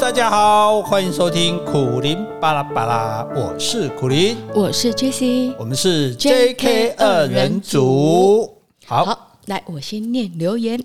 [0.00, 8.56] 大家好，欢迎收听苦林巴拉巴拉，我是苦林，我是 Jessie，我们是 JK 二人组。
[8.86, 10.82] 好，好，来，我先念留言。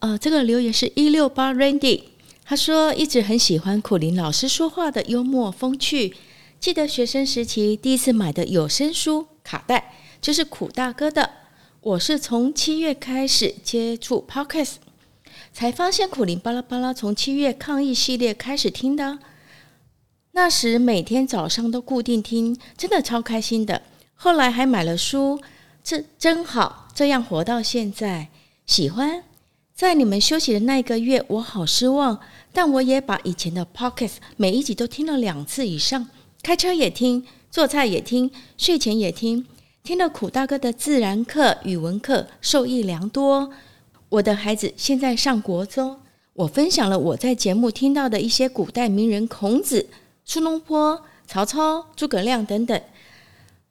[0.00, 2.02] 呃，这个留言是一六八 Randy，
[2.44, 6.14] 他说一直很喜欢苦林老师说话的幽默风趣。
[6.60, 11.30] 记得学生时期第一次买的有声书卡带，就是苦大哥的。
[11.80, 14.74] 我是从七月开始接触 Podcast。
[15.52, 19.18] 才发现苦苓巴拉巴拉从七月抗疫系列开始听的，
[20.32, 23.82] 那时每天早上都固定听，真的超开心的。
[24.14, 25.40] 后来还买了书，
[25.82, 28.28] 这真好，这样活到现在，
[28.66, 29.24] 喜欢。
[29.74, 32.20] 在你们休息的那一个月，我好失望，
[32.52, 36.06] 但我也把以前的 pockets 每一集都听了两次以上，
[36.42, 39.46] 开车也听，做菜也听，睡前也听，
[39.82, 43.50] 听了苦大哥的自然课、语文课，受益良多。
[44.10, 46.00] 我的孩子现在上国中，
[46.32, 49.88] 我分享了我在节目听到的一些古代名人：孔子、
[50.24, 52.82] 苏东坡、曹操、诸葛亮等等。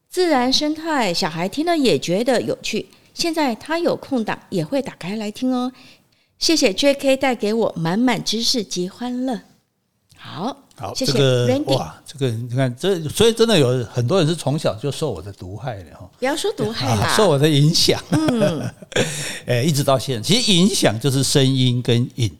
[0.07, 2.87] 自然生态，小孩听了也觉得有趣。
[3.13, 5.73] 现在他有空档也会打开来听哦。
[6.37, 9.41] 谢谢 JK 带给我满满知识及欢乐。
[10.19, 10.55] 好。
[10.75, 16.09] 好，谢谢这个哇，这个你看，这所以真的有很多人是从小就受我的毒害的哈。
[16.17, 18.01] 不要说毒害啦，啊、 受我的影响。
[18.11, 18.73] 嗯，
[19.45, 22.31] 哎，一直到现在，其实影响就是声音跟影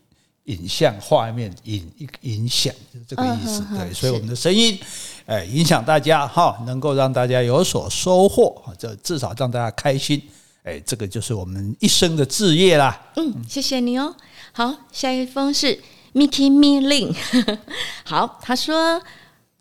[0.46, 1.86] 影像画面影
[2.22, 3.62] 影响，就是这个意思。
[3.72, 4.80] 嗯、对，所以我们的声音，
[5.26, 10.22] 哎，影响大家哈，能够让大家有所收获，这至少让大家开心。
[10.64, 13.12] 哎，这个就是我们一生的志业啦。
[13.18, 14.16] 嗯，谢谢你哦。
[14.54, 15.78] 好，下一封是。
[16.14, 17.16] Mickey Milling，
[18.04, 19.02] 好，他说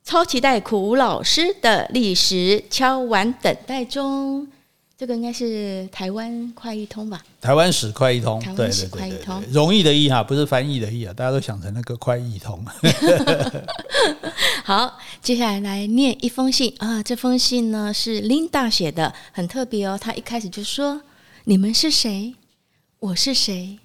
[0.02, 4.48] 超期待苦老师的历史敲完等待中，
[4.96, 7.22] 这个应该是台湾快译通吧？
[7.40, 12.64] 台湾史快译通，台湾史快译通，容易的易哈，不是翻译的易啊，大家都想成那个快译通。
[14.64, 19.98] 好，接下来来念一封信啊，这封信呢是 Linda 写的，很特别哦。
[20.00, 21.02] 他一开始就说
[21.44, 22.34] ：“你们是谁？
[22.98, 23.78] 我是谁？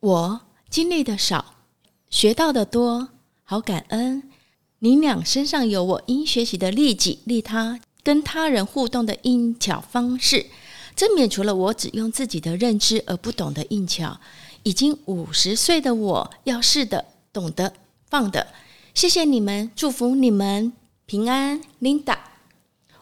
[0.00, 1.54] 我经历的少。”
[2.10, 3.08] 学到的多，
[3.44, 4.24] 好感恩。
[4.80, 10.46] 你俩身上有我应学习的利己利他跟他人互动的应巧方式，
[10.96, 14.18] 这免除了我只用自己的认知而不懂得应巧。
[14.62, 17.72] 已经五十岁的我要试的懂得
[18.08, 18.48] 放的，
[18.92, 20.72] 谢谢你们，祝福你们
[21.06, 22.18] 平安，Linda。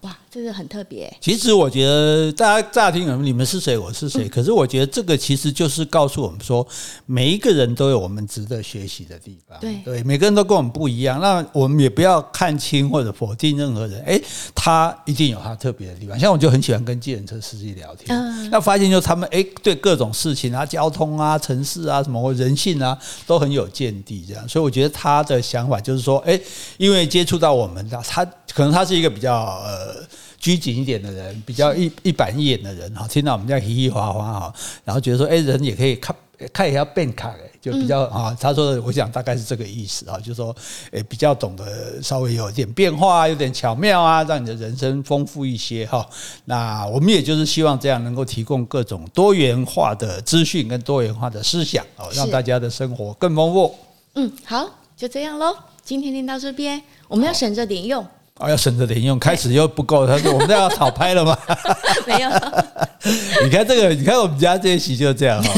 [0.03, 1.13] 哇，这个很特别。
[1.21, 4.29] 其实我觉得大家乍听你们是谁，我是谁，嗯。
[4.29, 6.67] 可是我觉得这个其实就是告诉我们说，
[7.07, 9.59] 每一个人都有我们值得学习的地方。
[9.61, 11.21] 对对，每个人都跟我们不一样。
[11.21, 14.01] 那我们也不要看轻或者否定任何人。
[14.03, 14.23] 诶，
[14.55, 16.19] 他一定有他特别的地方。
[16.19, 24.25] 像我就很喜欢跟计程车司机聊天，嗯，那发现就他们诶，对各种事情啊、交通啊、城市啊、什么或人性啊，都很有见地。
[24.29, 26.41] 这样，所以我觉得他的想法就是说，诶，
[26.77, 28.27] 因为接触到我们的他。
[28.55, 29.95] 可能他是一个比较呃
[30.39, 34.55] 拘谨一点的人，比较一一板一眼的人哈，听到我们这样嘻嘻哈哈哈，
[34.85, 36.15] 然后觉得说，哎，人也可以看
[36.53, 40.55] 看一下变卡，就比较啊，他说的，我想大概是这个意思啊，就是说，
[40.93, 46.09] 哎，比较懂得稍微有点变化，有点巧妙啊，让你的人生丰富一些哈。
[46.45, 53.75] 那我们也就是希望这样能够提供各种多元化的资讯跟多元化的思想哦，让大家的生活更丰富。
[54.15, 58.07] 嗯，好，就这样喽，今天听到这边，我们要省着点用。
[58.39, 60.07] 啊，要省着点用，开始又不够。
[60.07, 61.37] 他说：“我们都要讨拍了吗？”
[62.07, 62.31] 没有。
[63.45, 65.55] 你看这个，你看我们家这一期就这样哈，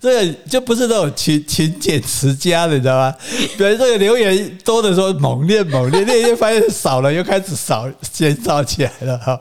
[0.00, 3.14] 这个就不是那种勤勤俭持家的，你知道吗？
[3.56, 9.38] 比如这个留言多的时候猛练猛练，练一发现少了，又开始少减少起来了哈。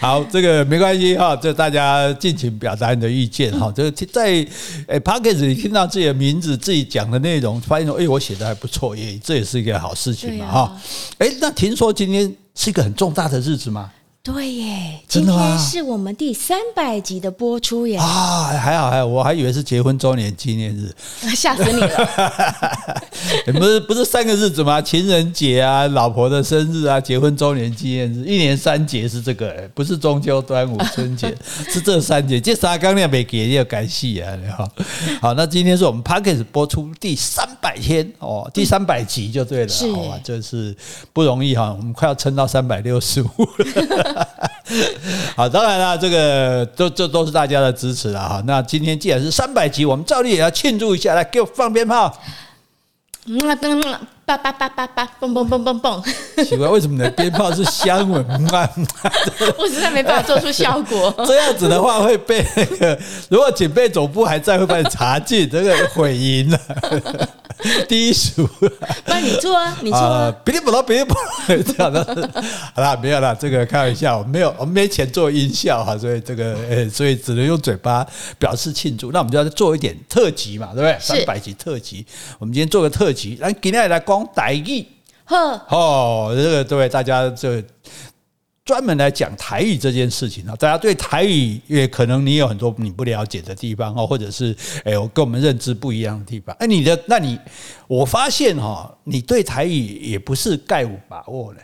[0.00, 3.72] 好，这个没关系哈，这大家尽情表达你的意见哈。
[3.74, 4.44] 这个在
[4.88, 10.76] 诶 Podcast 里听到自己的名字、自己讲的内容，发现说哎，我写的还不错，也这也是一个好事情嘛哈。
[11.18, 13.90] 哎，那听说今今天是一个很重大的日子吗？
[14.24, 17.98] 对耶，今天是我们第三百集的播出耶！
[17.98, 20.90] 啊，还好还好，我还以为是结婚周年纪念日，
[21.36, 22.08] 吓死你了！
[23.52, 24.80] 不是不是三个日子吗？
[24.80, 31.36] 情人节啊，老婆的生日啊，结婚周年纪念日，一年三节是这个，不是中秋、端午、春节，
[31.68, 32.40] 是这三节。
[32.40, 34.38] 这三刚亮没给要感谢啊！
[34.56, 34.68] 好，
[35.20, 40.74] 好，那今天是我们 Podcast 播出第三百天哦，第三百集就对了，好吧，这是
[41.12, 43.28] 不容易哈，我们快要撑到三百六十五
[43.58, 44.13] 了。
[45.36, 48.42] 好，当然了，这个都这都是大家的支持了哈。
[48.46, 52.16] 那今天既然是三百集，我们照例也要庆祝一下，来给我放鞭炮。
[53.26, 56.44] 嗯，噔噔，叭叭叭叭叭，嘣嘣嘣嘣嘣。
[56.44, 58.24] 奇怪，为什么你的鞭炮是香吻？
[59.58, 61.14] 我实在没办法做出效果。
[61.26, 62.98] 这样子的话会被那个，
[63.28, 66.58] 如果警备总部还在，会把你查禁，这个毁音了。
[67.88, 68.46] 低俗。
[69.06, 72.04] 那你做啊，你做啊，别不了，别不啦，这样的。
[72.74, 78.06] 好啦，没有啦，这个开玩笑，我没有，我们没钱做音效哈，所以这个，呃，所以只能用嘴巴
[78.38, 79.12] 表示庆祝。
[79.12, 80.96] 那我们就要做一点特辑嘛，对不对？
[81.00, 82.04] 三百集特辑，
[82.38, 84.86] 我们今天做个特辑，来今天来讲台语。
[85.24, 85.36] 呵，
[85.68, 87.62] 哦，这个对大家这。
[88.66, 96.56] 专门来讲台语这件事情啊，大家对台语也可能你有很多你不了解的地方哦，或者是哎，我跟我们认知不一样的地方。
[96.58, 97.38] 哎，你的那你，
[97.86, 101.58] 我发现哈，你对台语也不是概无把握嘞。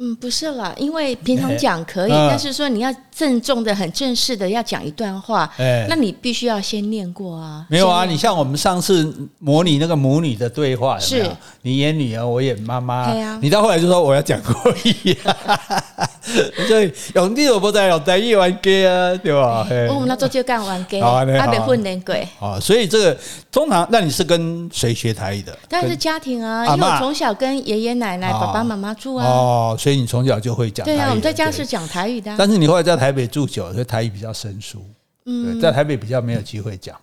[0.00, 5.50] 嗯，不是啦，因为平常讲可以，但是说你要郑重的、很正式的要讲一段话，
[5.88, 7.66] 那你必须要先念过啊。
[7.68, 11.28] 没有啊，你像我们上次模拟那个母女的对话，是。
[11.62, 15.16] 你演女儿，我演妈妈，你到后来就说我要讲国语。
[16.68, 19.66] 所以用你都不在用台语玩家啊，对吧？
[19.88, 22.14] 我们那做就干玩家，还没训练过。
[22.40, 23.18] 啊，所以这个
[23.50, 25.56] 通常，那你是跟谁学台语的？
[25.68, 29.26] 当然是家庭啊，因为我从小跟爷爷奶奶、爸爸妈妈住啊。
[29.26, 30.84] 哦，所以你从小就会讲。
[30.84, 32.34] 对啊，我们在家是讲台语的。
[32.38, 34.84] 但是你后来在台北住久了，所以台语比较生疏。
[35.26, 36.96] 嗯，在台北比较没有机会讲。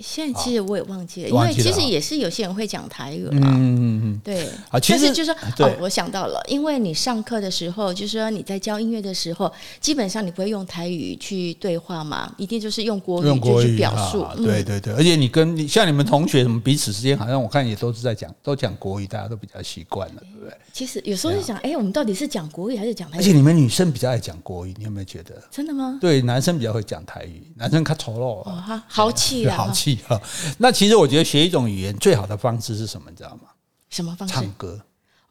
[0.00, 3.30] 现在其实我也忘记了，因为其实也是有些人会讲台语嘛。
[3.32, 4.48] 嗯嗯嗯，对。
[4.70, 14.26] 啊，其实就是哦，我想到了，因为你上课的时候，就是说你在教音乐的时候，基本上你不会用台语去对话嘛，一定就是用国语就去表述。
[14.36, 20.56] 对对对，而且你跟你像你们同学什么彼此之间，好像我看也都是在讲，都讲国语，大家都比较习惯了，对不对？
[20.72, 23.20] 其实有时候就想，哎，我们到底是讲国语还是讲台语？
[23.20, 25.42] 而且你们女生比较爱讲国语，你有没有觉得？
[25.50, 25.98] 真的吗？
[26.00, 30.20] 对，男生比较会讲台语，男生较粗鲁哦，哈，豪气啊，豪气哈。
[30.58, 33.10] 那那其实我觉得学一种语言最好的方式是什么？
[33.10, 33.48] 你知道吗？
[33.88, 34.32] 什么方式？
[34.32, 34.80] 唱歌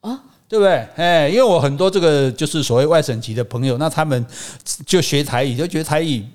[0.02, 0.20] 哦，
[0.50, 0.86] 对不对？
[0.98, 4.26] 哎，因为我很多这个就是所谓外省籍的朋友，那他们
[4.86, 6.26] 就学台语，就觉得台语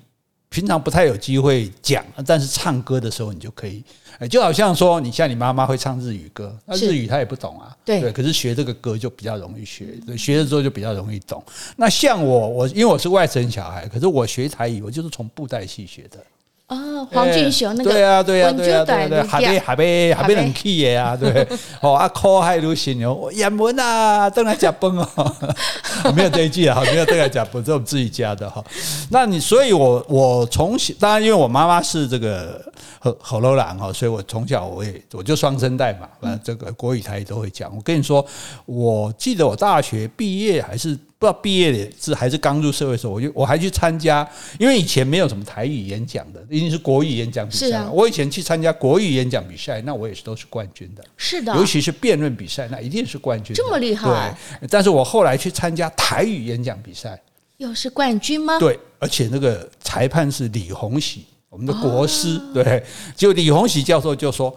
[0.49, 3.83] 平常不太有机会讲，但是唱歌的时候你就可以，
[4.27, 11.43] 就好像说你像你妈妈会唱日语歌，那日语她也不懂啊，对，可是学这个歌就比较容易学，学了之后就比较容易懂。
[11.75, 16.17] 那像我，我因为我是外省小孩，可是我学台语，我就是从布袋戏学的。
[16.67, 21.47] 哦，黄俊雄那个，对啊，对啊，对啊，对对，还没还没还没人气的啊，对，
[21.79, 25.35] 哦，啊，考海都行哦，演文啊，正来假崩哦，
[26.15, 28.63] 没有这一句啊， 没有正来假崩，这是我们自己加的哈。
[29.11, 32.59] 那你，所以我我从小，当然因为我妈妈是这个
[32.99, 37.75] 河河洛人哈，所以我从小我也我就双声带嘛，反正这个国语台语都会讲。
[37.75, 38.25] 我跟你说，
[38.65, 40.97] 我记得我大学毕业还是。
[41.17, 44.27] 不知道毕业的是还是刚入社会的时候，我就我还去参加，
[44.59, 47.77] 因为以前没有什么台语演讲的，一定是国语演讲比赛。
[47.77, 51.01] 啊，我以前去参加国语演讲比赛，那我也是都是冠军的。
[51.15, 53.55] 是的，尤其是辩论比赛，那一定是冠军。
[53.55, 54.37] 这么厉害？
[54.59, 54.67] 对。
[54.67, 57.19] 但是我后来去参加台语演讲比赛，
[57.57, 58.59] 又是冠军吗？
[58.59, 61.25] 对，而且那个裁判是李鸿禧，
[61.55, 62.35] 我们的国师。
[62.35, 62.83] 哦、对，
[63.15, 64.53] 就李洪喜教授就说。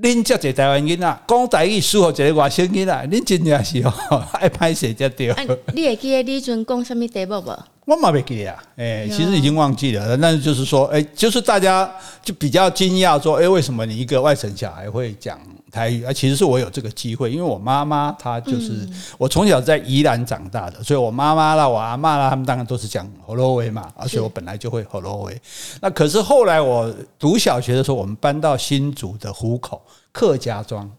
[0.00, 3.92] 恁这侪台湾人啊，讲台语适合这个外省人啊，恁真正是哦，
[4.32, 5.34] 爱拍写才对。
[5.74, 7.50] 你会记得你阵讲什么题目不？
[7.84, 10.16] 我嘛袂记得啊，哎，其实已经忘记了。
[10.16, 11.92] 但是就是说，哎，就是大家
[12.22, 15.38] 就比较惊讶，说，哎，为什么你一个外省小孩会讲？
[15.70, 25.30] 台语啊，其实是我有这个机会，因为我妈妈她就是我从小在宜兰长大的，所以我妈妈啦、我阿妈啦，他们当然都是讲河洛话嘛，而且我本来就会河洛话。
[25.80, 29.80] 那可是后来我读小学的时候，我们搬到新竹的湖口
[30.12, 30.90] 客家庄，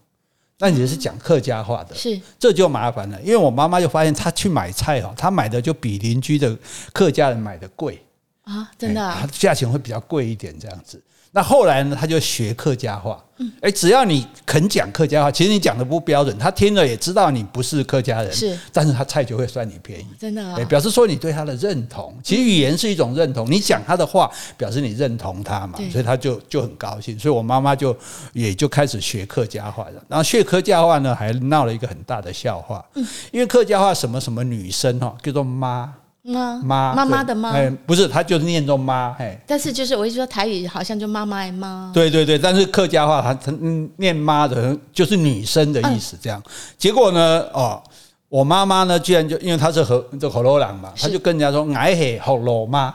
[0.58, 2.20] 那你是讲客家话的，是。
[2.38, 6.56] 这就麻烦了，因为我妈妈就发现她去买菜哦，她买的就比邻居的
[6.92, 8.02] 客家人买的贵。
[8.44, 11.00] 啊，真的，啊，价钱会比较贵一点这样子。
[11.34, 13.18] 那后来呢，他就学客家话。
[13.60, 18.32] 哎，只要你肯讲客家话，其实你讲的不标准，他听了也知道你不是客家人。
[18.32, 20.06] 是，但是他菜就会算你便宜。
[20.20, 22.14] 真的啊，表示说你对他的认同。
[22.22, 27.18] 其实语言是一种认同，你讲他的话，表示你认同他嘛，所以他就就很高兴。
[27.18, 27.96] 所以我妈妈就
[28.34, 30.02] 也就开始学客家话了。
[30.06, 32.84] 然后学客家话呢，还闹了一个很大的笑话。
[33.32, 35.92] 因为客家话什么什么女生哈，叫做妈。
[36.24, 43.52] 妈妈妈妈的妈，哎，不是，他就是念作妈，哎，但是就是我一直说台语好像就妈妈的妈，对对对，但是客家话他他
[43.96, 46.40] 念妈的，就是女生的意思，这样。
[46.78, 47.82] 结果呢，哦，
[48.28, 52.94] 我妈妈呢，居然就因为她是河这河洛人嘛，她就跟人家说，哎嘿，河洛妈，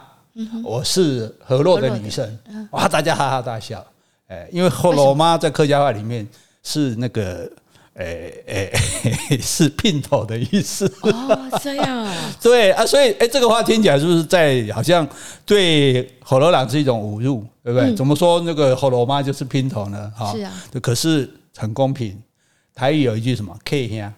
[0.63, 2.39] 我是河洛的女生，
[2.71, 3.85] 哇，大家哈哈大笑，
[4.27, 6.25] 哎，因为河洛妈在客家话里面
[6.63, 7.51] 是那个。
[7.97, 8.71] 诶诶、
[9.03, 15.07] 欸欸， 是姘头的意思哦，这样啊， 对啊，所以诶、欸，这个话听起来是不是在好像
[15.45, 17.89] 对火罗朗是一种侮辱，对不对？
[17.89, 20.11] 嗯、怎么说那个火罗妈就是姘头呢？
[20.15, 22.17] 哈，是啊，可是很公平。
[22.75, 24.13] 台语有一句什么 “K 兄”，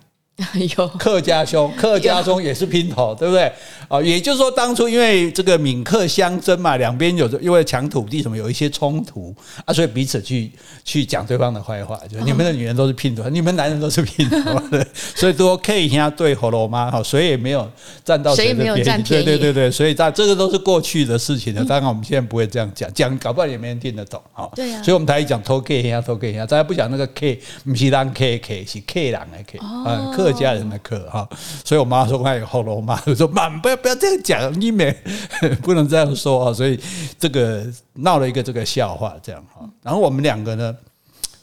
[0.77, 3.51] 有客家兄， 客家兄也是拼头，对不对？
[3.87, 9.33] 啊，也就是说，当初因为这个闽客相争嘛，两边有因为抢土地什么有一些冲突
[9.65, 10.51] 啊，所以彼此去
[10.85, 14.61] 去讲对方的坏话，就你们的女人都是拼头，你们男人都是拼头，
[15.15, 17.69] 所以都 K 一下对火罗妈哈，谁也没有
[18.05, 21.65] 占到谁的便宜，对对对对，所以这这个都是过去的事情了。
[21.65, 24.47] 当然我们现在不会这样讲，讲搞不好也没人听得懂啊。
[24.55, 31.27] 对啊，所以我们台语讲偷 K 一下偷 K 一下，大家不讲那个 K，不是当 K K 是 K 人的 K 啊，客家人的课哈。
[31.63, 32.73] 所以我妈说，快好了。
[32.73, 34.61] 我妈就说妈，不要不要这样讲。
[34.61, 34.95] 你没
[35.61, 36.79] 不能这样说啊，所以
[37.17, 39.67] 这个闹了一个这个笑话，这样哈。
[39.83, 40.75] 然后我们两个呢，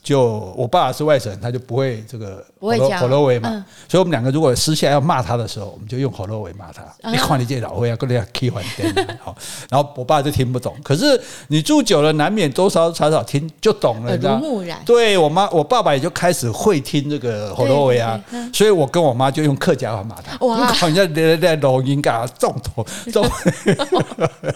[0.06, 3.66] 就我爸爸是外省人，他就不会这个不会讲火罗话嘛。
[3.88, 6.84] 所以我们两个如果私下要骂他的时候，我们就用火罗话骂他。
[7.10, 9.36] 你看你这老灰啊，跟人家开饭店好。
[9.68, 14.40] 然后我爸就听不懂，可是你住久了，难免多少少少听就懂了，你知道？
[14.84, 18.24] 对我妈，我爸爸也就开始会听这个火罗话啊。
[18.52, 20.46] 所以我跟我妈就用客家话骂他。
[20.46, 20.72] 哇！
[20.82, 22.26] 人家在在录音干啥？
[22.38, 23.28] 重头重。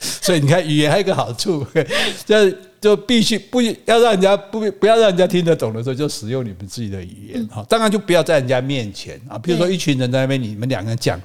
[0.00, 1.64] 所以你看，语言还有一个好处，
[2.26, 2.58] 就是。
[2.80, 7.62] 就必须不要让人家不不要让人家听得懂的时候，就使用你们自己的语言哈。
[7.68, 11.20] 当然就不要在人家面前啊，比如说一群人在那边，你们两个人讲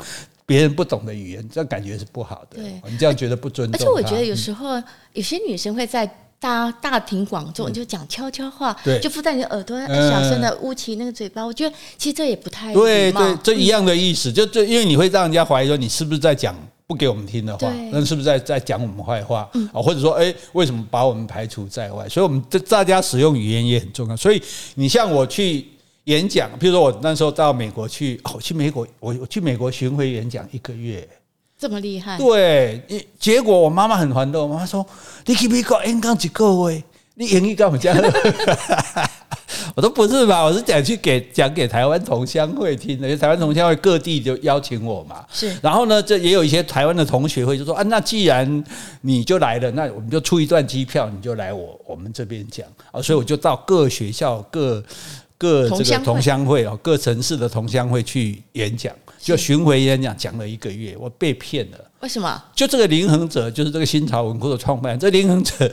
[0.46, 2.62] 别人不懂的语言，这样感觉是不好的。
[2.62, 3.80] 对，你这样觉得不尊重。
[3.80, 4.82] 而且我觉得有时候
[5.14, 6.06] 有些女生会在
[6.40, 11.44] 大大庭广众就讲悄悄话，对，就附在你的耳朵小声的捂起那个嘴巴。
[11.46, 16.54] 我觉得其实这也不太对对，这一样的意思，就就因为你会让人家怀疑说你是不是在讲。
[16.88, 19.82] 不给我们听的话，那是不是在在讲我们坏话啊？
[19.82, 22.08] 或者说，哎，为什么把我们排除在外？
[22.08, 24.16] 所以，我们这大家使用语言也很重要。
[24.16, 24.40] 所以，
[24.76, 25.66] 你像我去
[26.04, 31.08] 演讲，譬如说我那时候到美国去，哦，去美国，我我去美国巡回演讲一个月，
[31.58, 32.20] 这么厉害？
[32.20, 34.86] 对，结果我妈妈很烦恼，我妈妈说
[35.26, 36.84] ：“你去美国演讲几个月，
[37.16, 37.98] 你英语干嘛这样？”
[39.76, 45.26] 我说不是吧，我是讲去给讲给台湾同乡会听的，因为台湾同乡会各地就邀请我嘛。
[45.30, 48.64] 是，然后呢，这也有一些台湾的同学会就说啊，那既然
[49.02, 53.02] 你就来了，那我们就出一段机票，你就来我我们这边讲啊。
[53.02, 54.82] 所以我就到各学校、各
[55.38, 61.78] 各这个同乡会哦，各城市的同乡会去演讲，就巡回演讲，讲了一个月，我被骗了。
[62.00, 62.42] 为什么？
[62.56, 65.70] 就这个林恒哲，就是这个新潮文库的创办人，这林恒哲。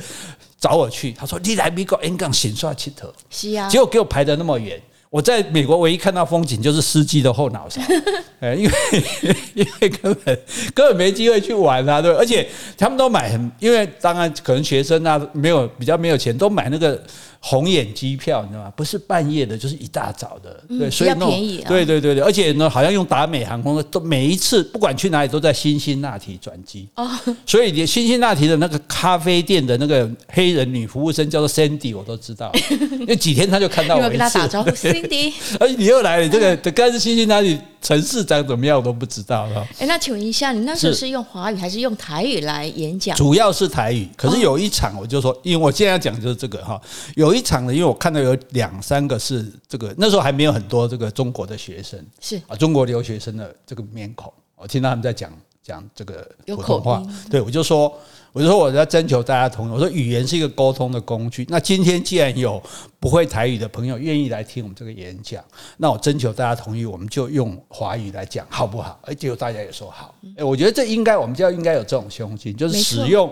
[0.63, 4.81] 找我去，他说你来美国演讲，先刷七头，是啊，结果给我排的那么远。
[5.13, 7.83] 我在美国唯一看到风景就是司机的后脑勺，
[8.41, 8.73] 哎，因为
[9.53, 10.39] 因为根本
[10.75, 16.99] 根本没机会去玩啊，对，而且他们都买很，因为当然可能学生啊没有比较没有钱，都买那个。
[17.45, 18.73] 红眼机票，你知道吗？
[18.77, 26.89] 不是半夜的，就是一大早的，对，所以那便宜，对对对对，而且呢，好像用达美航空的，都每一次不管去哪里都在辛辛那提转机。
[26.95, 27.11] 哦，
[27.45, 32.53] 所以连辛辛那提的那个咖啡店的那个黑人女服务生叫做 Sandy，我都知道，
[33.09, 34.71] 那几天他就看到我一次，跟他打招呼
[35.09, 37.59] ，Cindy，而且你又来了，这个该是辛辛那里。
[37.83, 39.67] 城市长怎么样我都不知道了。
[39.77, 43.17] 哎，那请问一下，你那时候是用华语还是用台语来演讲？
[43.17, 46.81] 主要是台语，可是有一场我就说，因为我现在要讲就是这个哈。
[47.17, 57.93] 有一场呢，因为我看到有两三个是这个，那时候还没有很多这个中国的学生，是啊，中国留学生的这个面孔，我听到他们在讲讲这个普通话，对我就说。
[58.33, 59.71] 我就说我在征求大家同意。
[59.71, 61.47] 我说语言是一个沟通的工具。
[61.51, 62.61] 那今天既然有
[62.99, 65.45] 不会台语的朋友愿意来听我们这个演讲，
[65.77, 68.99] 那我征求大家同意，我们就用华语来讲，好不好？
[69.05, 70.15] 哎，结果大家也说好。
[70.37, 73.31] 哎，我觉得这应该我们就要应该有这种胸襟，就是使用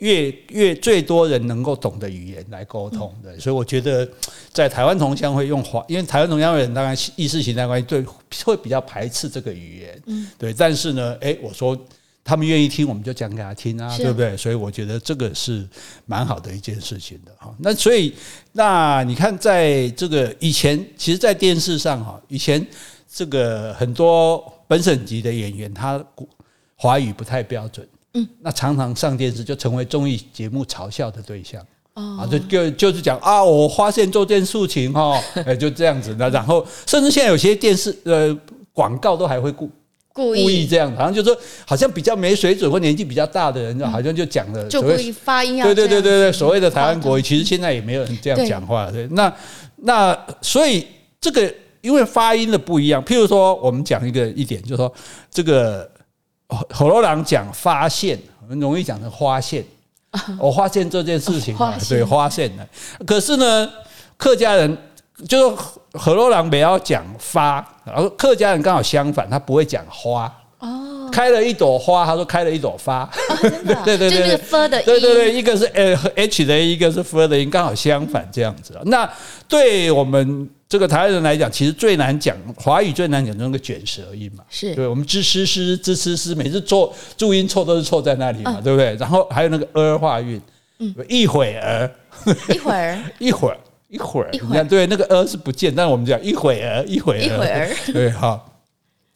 [0.00, 3.38] 越越最多人能够懂的语言来沟通的。
[3.38, 4.08] 所以我觉得
[4.52, 8.04] 在台湾同乡会用华，因为台湾同乡会人当然意识形态关系对
[8.44, 10.52] 会比较排斥这个语言，嗯，对。
[10.52, 11.78] 但是呢，哎，我说。
[12.24, 14.36] 他们愿意听，我们就讲给他听啊，对不对？
[14.36, 15.68] 所以我觉得这个是
[16.06, 17.52] 蛮好的一件事情的哈。
[17.58, 18.14] 那所以，
[18.52, 22.64] 那你看，在这个以前，其实，在电视上哈，以前
[23.12, 26.02] 这个很多本省籍的演员，他
[26.76, 31.60] 华语不太标准，嗯，那常常上电视就成为综艺节目嘲笑的对象，
[31.94, 36.30] 啊，就就就是讲啊，我发现做件事情哈，哎，就这样子的。
[36.30, 38.32] 然后，甚至现在有些电视呃
[38.72, 39.68] 广告都还会顾。
[40.12, 45.64] 故意这样，好像就说，好像比较没水准或年纪比较大的人，好像就讲了，就故意发音啊。
[45.64, 48.90] 对对对对对，所谓的台湾国语，其实现在也没有人这样讲话。
[48.90, 49.32] 对，那
[49.76, 50.86] 那所以
[51.20, 54.92] 这个因为发音的不一样，譬如说，我们讲一个一点，就是说
[55.30, 55.90] 这个
[56.48, 59.64] 火罗人讲发现，很容易讲成发现。
[60.38, 62.68] 我发现这件事情啊，对，发现了。
[63.06, 63.68] 可是呢，
[64.16, 64.76] 客家人。
[65.28, 65.56] 就是
[65.92, 70.32] 河洛人不要讲发，然后客家人刚好相反，他不会讲花。
[70.58, 73.02] 哦，开了一朵花，他说开了一朵发。
[73.02, 73.10] 哦、
[73.84, 74.38] 对对对对，
[74.68, 74.82] 对。
[74.84, 75.64] 对对，一个是
[76.14, 78.80] H 的，一个是 F 的音，刚好相反这样子。
[78.84, 79.08] 那
[79.48, 84.72] 对我们这个台湾人来讲，其实最难讲华语最难讲就是那个卷舌音嘛，是。
[84.76, 88.94] 对，我们吱吱吱吱吱吱，每次错注音错都是错在那里嘛，对不对？
[88.94, 90.40] 然后还有那个儿化韵，
[90.78, 91.90] 嗯，一会儿，
[92.48, 93.58] 一会儿， 一会儿，
[93.92, 98.48] 一会儿，你看，对，那个呃是不见，但是我们讲一会儿，一会儿，一会儿， 对，好。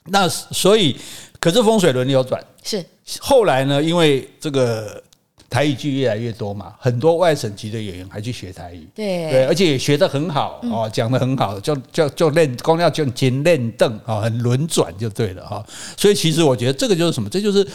[0.09, 0.97] 那所以，
[1.41, 2.85] 可是风水轮流转，是
[3.19, 5.03] 后来呢，因为这个。
[5.49, 15.65] 台语剧越来越多嘛，很多外省籍的演员还去学台语，对对，而且也学得很好哦，讲得很好，就就就练，光要就金练凳啊，很轮转就对了哈。
[15.97, 17.67] 所以其实我觉得这个就是什么，这就是。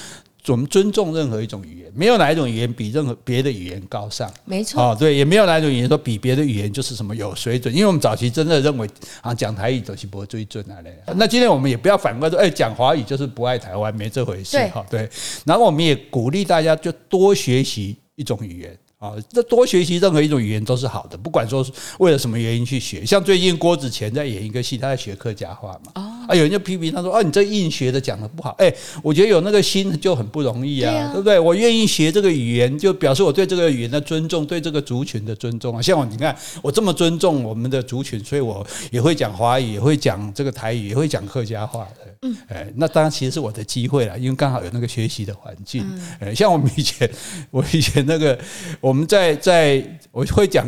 [0.48, 4.32] 我们尊重任何一种语言，没有哪一种语言比任何别的语言高尚。
[4.46, 7.74] 没错，哦，对，也没有哪一种语言说比别的语言就是什么有水准。
[7.74, 8.90] 因为我们早期真的认为
[9.22, 10.98] 啊，讲台语都是不会最准啊嘞。
[11.16, 14.58] 那今天我们也不要反过来说，哎，讲华语就是不爱台湾，没这回事。
[14.70, 15.08] 哈，对。
[15.46, 18.78] 然后我们也鼓励大家就多学习一种语言。
[19.02, 23.04] 啊，这多学习任何一种语言都是好的，不管说是为了什么原因去学。
[23.04, 25.92] 像最近郭子乾在演一个戏，他在学客家话嘛。
[26.28, 31.40] 啊，有人就批评他说：“啊，你这硬学的讲的不好。”哎，我觉得有那个心就很不容易啊，对不对？
[31.40, 35.82] 我愿意学这个语言，就表示我对这个语言的尊重，对这个族群的尊重啊。
[35.82, 42.16] 像我，你看我这么尊重我们的族群，所以我也会讲华语，也会讲这个台语，也会讲客家话的。
[42.22, 45.84] 嗯，哎，那当然其实是我的机会了，因为刚好有那个学习的环境。
[46.20, 47.10] 哎，像我们以前，
[47.50, 48.38] 我以前那个
[48.80, 50.68] 我们在在我会讲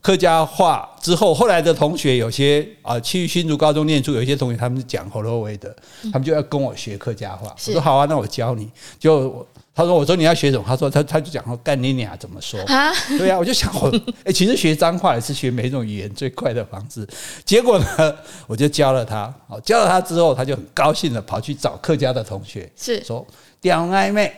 [0.00, 7.54] 客家话之后，后来的同学有些啊去新竹高中念书，有一些同学他们是讲河洛话的，他们就要跟我学客家话。
[7.66, 8.70] 我说好啊，那我教你。
[8.98, 10.64] 就他说我说你要学什么？
[10.66, 12.90] 他说他他就讲说干你娘怎么说啊？
[13.18, 13.90] 对呀，我就想我
[14.24, 17.06] 哎，其实学脏话也是学每一种语言最快的方式。
[17.44, 18.14] 结果呢，
[18.46, 19.32] 我就教了他。
[19.48, 23.26] 好，教了他之后，他就很高兴的跑去找客家的同学，是说
[23.60, 24.32] 屌暧昧。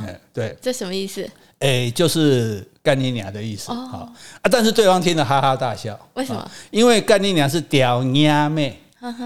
[0.00, 1.28] 哎，对，这什么意思？
[1.58, 4.08] 哎，就是干你娘的意思啊！
[4.50, 5.98] 但是对方听了哈哈大笑。
[6.14, 6.50] 为什么？
[6.70, 8.80] 因为干你娘是屌娘妹，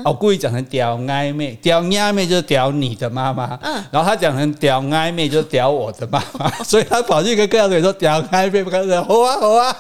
[0.04, 3.58] 我故意讲成屌暧昧，屌娘妹就是屌你的妈妈。
[3.62, 9.76] 嗯，然后他讲成屌暧昧就是屌我的妈妈， 所以他跑去跟各家队说屌暧昧，不可能，好啊好啊。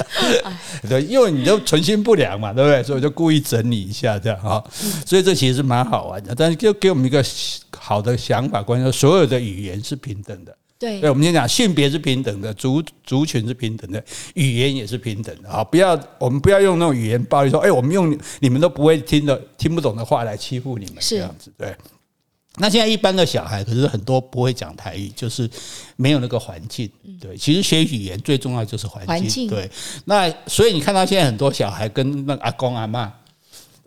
[0.88, 2.82] 对，因为你就存心不良嘛，对不对？
[2.82, 4.62] 所以我就故意整理一下，这样哈。
[5.06, 7.24] 所以这其实是蛮好玩的，但是就给我们一个
[7.76, 10.56] 好的想法，关于说所有的语言是平等的。
[10.78, 14.02] 对，对，我们先讲性别是平等的，族族群是平等的，
[14.34, 15.62] 语言也是平等的啊！
[15.62, 21.52] 不要，我们不要用那种语言暴力说，哎，我们用你们都不会听的、听不懂的话来欺负你们，这样子。
[21.56, 21.72] 对。
[22.56, 25.48] 那现在一般的小孩，可是很多不会讲台语，就是
[25.96, 26.90] 没有那个环境。
[27.18, 29.48] 对，其实学语言最重要就是环境。
[29.48, 29.70] 对，
[30.04, 33.08] 那所以你看到现在很多小孩跟那个阿公阿嬷，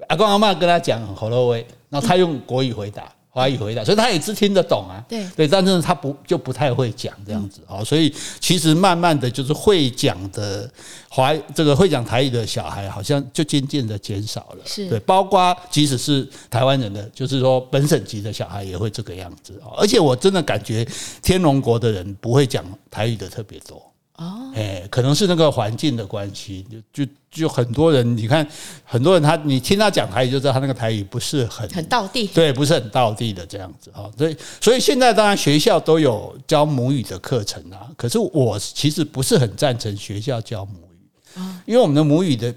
[0.07, 3.11] 阿公阿嬷跟他讲喉咙喂，然后他用国语回答。
[3.35, 5.03] 华语回答，所以他也是听得懂啊。
[5.09, 7.83] 对对，但是他不就不太会讲这样子啊。
[7.83, 10.71] 所以其实慢慢的就是会讲的
[11.09, 14.59] 华这个会讲台语的小孩，好像就渐渐的减少了。
[14.65, 19.61] 是对，包括即使是台湾人的，就是说本省籍的小孩也会这个样子。
[19.75, 20.87] 而且我真的感觉
[21.21, 23.81] 天龙国的人不会讲台语的特别多。
[24.17, 28.47] 哦，哎，可能是那个环境的关系，就就就很多人，你看
[28.85, 34.09] 很多人他，你听他讲台语就知道他那个台语不是很很道地，对，不是很道地的这样子哈。
[34.17, 42.55] 所以所以现在当然学校都有教母语的课程啊，可是我其实不是很赞成学校教母语啊，因为我们的母语的，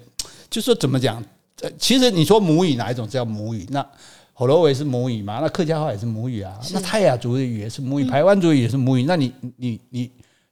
[0.49, 1.21] 就说怎么讲，
[1.77, 3.67] 其实你说母语哪一种叫母语？
[3.71, 3.85] 那
[4.33, 5.41] 河洛话是母语嘛？
[5.43, 10.09] 那客家话也是母语啊，那泰雅族的语也是母语，排湾族也是母语，那你你你。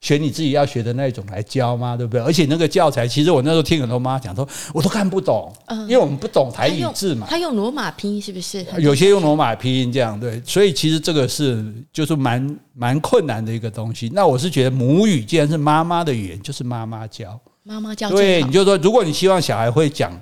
[0.07, 1.97] 学你自己要学的那种来教吗？
[1.97, 2.21] 对不对？
[2.21, 7.27] 而且那个教材，其实我那时候听很多妈讲说，我都看不懂，因为我们不懂台语字嘛。
[7.29, 8.65] 他用罗马拼音是不是？
[8.79, 14.09] 有些用罗马拼音这样对，所以其实这个是就是蛮蛮困难的一个东西。
[14.15, 18.09] 那我是觉得母语既然是妈妈的语言，就是妈妈教，妈妈教。
[18.11, 20.13] 对，你就说，如果你希望小孩会讲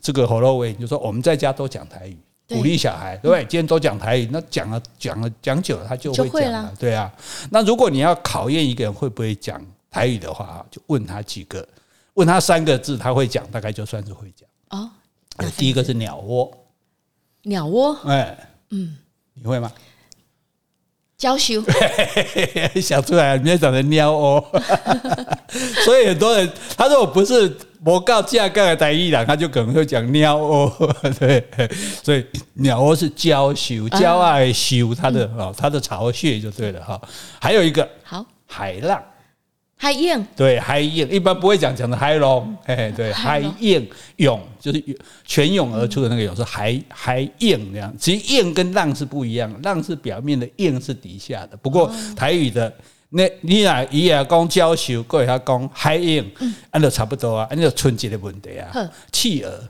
[0.00, 2.16] 这个 h o l o w a y，你就说我们在家都讲台语。
[2.46, 3.40] 鼓励小孩，对不对？
[3.44, 7.10] 今天都讲台语，那讲了讲了讲久了，他就会讲了，对啊。
[7.50, 11.66] 那如果你要考验一个人会不会讲台语的话，就问他几个，
[12.14, 14.46] 问他三个字，他会讲，大概就算是会讲。
[14.78, 14.90] 哦，
[15.56, 16.52] 第一个是鸟窝，
[17.44, 18.36] 鸟窝，哎，
[18.70, 18.98] 嗯，
[19.32, 19.72] 你会吗？
[21.16, 21.62] 娇羞，
[22.82, 24.44] 想出来，里面长的鸟窝，
[25.84, 27.56] 所以很多人他说我不是。
[27.84, 30.72] 我告架杠的台语啦，他就可能会讲鸟窝，
[31.20, 31.44] 对，
[32.02, 37.00] 所以鸟窝是娇羞，娇爱羞，它的啊，它的巢穴就对了哈。
[37.40, 38.24] 还有一个好。
[38.46, 39.02] 海浪，
[39.76, 41.12] 海燕，对，海燕。
[41.12, 43.84] 一般不会讲讲的海龙，哎，对，海燕
[44.16, 44.82] 涌就是
[45.24, 47.92] 泉涌而出的那个涌，是海海燕那样。
[47.98, 51.56] 其实燕跟浪是不一样，浪是表面的，燕是底下的。
[51.56, 52.72] 不过台语的。
[53.16, 56.24] 那你俩伊也讲娇羞，过会晓讲海燕，
[56.70, 58.90] 安就差不多啊，安就春节的问题啊。
[59.12, 59.68] 企鹅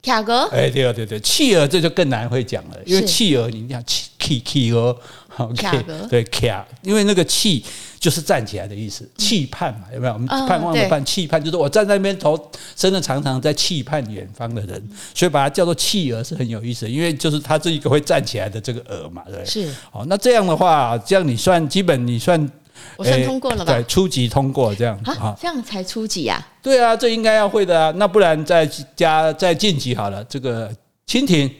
[0.00, 4.96] 企鹅，哎，对对对，企鹅这就更难会讲了，因为企鹅你讲企企企鹅，
[5.26, 5.50] 好，
[6.08, 6.48] 对企，
[6.82, 7.64] 因为那个企
[7.98, 10.12] 就是站起来的意思，期盼嘛，有没有？
[10.12, 12.38] 我们盼望的盼，期盼就是我站在那边头
[12.76, 14.80] 伸的长长，在期盼远方的人，
[15.12, 19.68] 所以把它叫做企鹅是很有意思的，因为就是它是一个会站起来的这个鹅嘛，对，是。
[19.90, 22.48] 哦，那这样的话，这样你算基本你算。
[22.96, 23.72] 我算通过了吧？
[23.72, 26.44] 对，初级通过这样啊，这样才初级呀？
[26.62, 27.92] 对啊，这应该要会的啊。
[27.96, 30.24] 那不然再加再晋级好了。
[30.24, 30.74] 这个
[31.06, 31.50] 蜻蜓，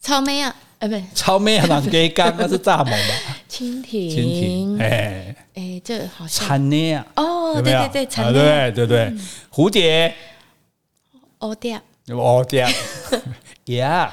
[0.00, 2.96] 草莓啊，哎，不是，草莓啊，那给干那是蚱蜢吧？
[3.50, 5.34] 蜻蜓，蜻蜓，哎。
[5.54, 6.46] 哎，这好像。
[6.46, 7.06] 蝉呢啊？
[7.16, 9.12] 哦，对对对，蝉，对对对，
[9.52, 10.14] 蝴蝶，
[11.40, 12.64] 蝴蝶，蝴蝶，
[13.76, 14.12] 呀，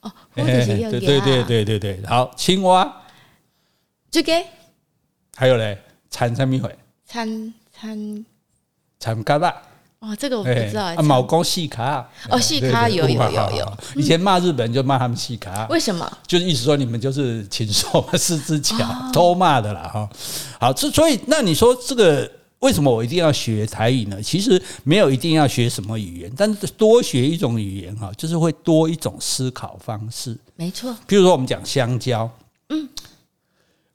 [0.00, 3.02] 哦，蝴蝶是有对对对对对对，好，青蛙，
[4.10, 4.32] 这个。
[5.40, 5.78] 还有嘞，
[6.10, 6.78] 参什么会？
[7.06, 8.26] 参参
[8.98, 9.62] 参加啦。
[10.00, 10.84] 哦，这个我不知道。
[10.84, 12.06] 啊，毛公细卡。
[12.28, 13.78] 哦，细卡有有有有。
[13.96, 15.66] 以前骂日本人就骂他们细卡。
[15.70, 16.06] 为什么？
[16.26, 18.76] 就是意思说你们就是禽兽，四只脚，
[19.14, 20.10] 偷骂的啦哈。
[20.60, 24.22] 好，这所以那你说这个为什么我一定要学台语呢？
[24.22, 30.36] 其实没有一定要学什么语言，但是多学一种语言哈，就是会多一种思考方式。
[30.56, 30.94] 没错。
[31.08, 32.30] 譬如说我们讲香蕉，
[32.68, 32.86] 嗯。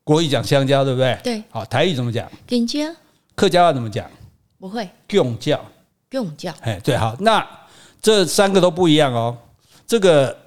[0.06, 1.20] 国语讲香蕉，对不对？
[1.24, 1.44] 对。
[1.50, 2.30] 好，台语怎么讲？
[2.48, 2.80] 香蕉。
[3.36, 4.10] 客家话怎么讲？
[4.60, 4.88] 不会。
[5.10, 5.60] 用叫。
[6.12, 6.54] 用叫。
[6.62, 7.46] 哎，对，好，那
[8.00, 9.36] 这三个都不一样哦。
[9.88, 10.38] 这个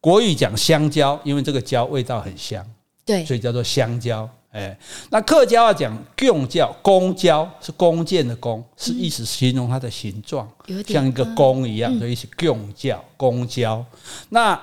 [0.00, 2.68] 国语讲香蕉，因为这个蕉味道很香，
[3.06, 4.28] 对，所以叫做香蕉。
[4.50, 4.76] 哎，
[5.10, 10.50] 那客家话讲蕎叫，弓蕉是弓箭的弓，是意思形容它的形状，
[10.88, 13.84] 像一个弓一样，所以是弓叫，弓蕉。
[14.30, 14.60] 那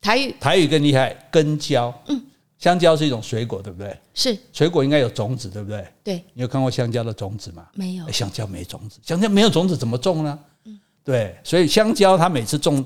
[0.00, 1.92] 台语台语更厉害，根蕉。
[2.06, 2.20] 嗯，
[2.58, 3.96] 香蕉是一种水果，对不对？
[4.14, 5.86] 是水果应该有种子，对不对？
[6.02, 6.24] 对。
[6.34, 7.66] 你有看过香蕉的种子吗？
[7.74, 8.10] 没有。
[8.10, 10.38] 香蕉没种子，香蕉没有种子怎么种呢？
[10.64, 11.36] 嗯，对。
[11.44, 12.84] 所以香蕉它每次种，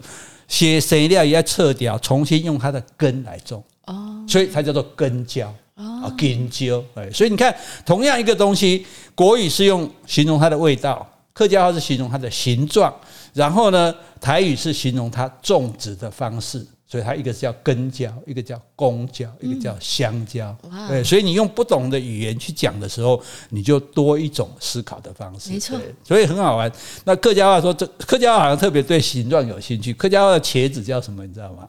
[0.48, 3.62] 些生料也要撤掉，重新用它的根来种。
[3.86, 4.24] 哦。
[4.28, 5.54] 所以它叫做根蕉。
[5.74, 6.12] 哦。
[6.18, 6.82] 根蕉。
[6.94, 12.94] 哎，所以你看，同样一个东西，国语是用形容它的味道，客家话是形容它的形状，
[13.32, 16.66] 然后呢，台语是形容它种植的方式。
[16.92, 20.54] 所以它一个是叫根蕉，一个叫弓蕉，一个叫香蕉。
[20.70, 25.50] 嗯、对，所以你用不同的语言去讲的时候，你就多一种思考的方式。
[25.52, 26.70] 没错，所以很好玩。
[27.02, 29.94] 那客家话说，这客家话好像特别对形状有兴趣。
[29.94, 31.24] 客家话的茄子叫什么？
[31.24, 31.66] 你知道吗？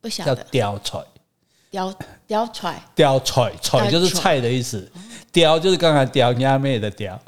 [0.00, 0.36] 不晓得。
[0.36, 0.98] 叫雕菜。
[1.68, 1.94] 雕
[2.28, 2.82] 雕菜。
[2.94, 4.88] 雕菜，菜就是菜的意思。
[5.32, 7.20] 雕就是刚才雕鸭妹的雕。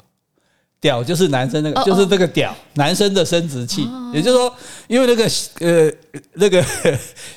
[0.81, 3.85] 屌就是男生那个，就是这个屌，男生的生殖器。
[4.13, 4.51] 也就是说，
[4.87, 5.91] 因为那个呃
[6.33, 6.63] 那个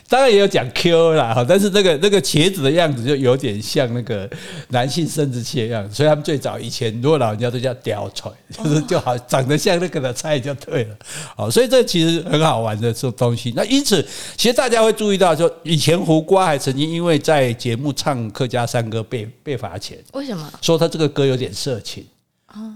[0.08, 4.30] 当然也有讲 Q 啦哈，但是那个那个茄子的样子就有点像那个
[4.68, 8.30] 男性生殖器的样子，所以他们最早以前如果老人家都叫屌菜，
[8.62, 10.96] 就是就好长得像那个的菜就对了。
[11.36, 13.52] 好，所以这其实很好玩的这东西。
[13.56, 14.02] 那因此，
[14.36, 20.50] 其实大家会注意到，说以前胡瓜还曾经因为在节目唱客家山歌被被罚钱，为什么？
[20.62, 22.06] 说他这个歌有点色情。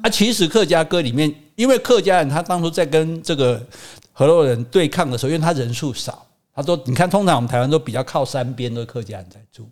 [0.02, 3.64] 啊，其实客家歌里面，因为客家人他当初在跟这个
[4.12, 9.68] 河洛人对抗的时候，因为他人数少，他说：“你看，通常我们台湾都比较靠山边，都是客家人在住。”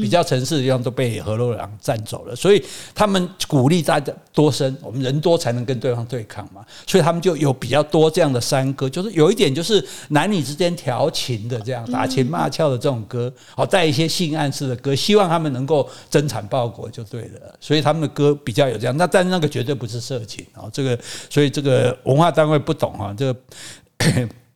[0.00, 6.64] 比较城市的地方都被河洛人占走了，所以他们鼓励大家多生，我们人多才能跟对方对抗嘛。
[6.86, 17.54] 所以他们就有比较多这样的山歌，就是有一点就是男女之间调情的这样打情骂俏的这种歌，好带一些性暗示的歌，希望他们能够增产报国就对了。
[17.60, 23.40] 所以他们的歌比较有这样，那但那个绝对不是色情啊，这个所以这个文化单位不懂啊，这个。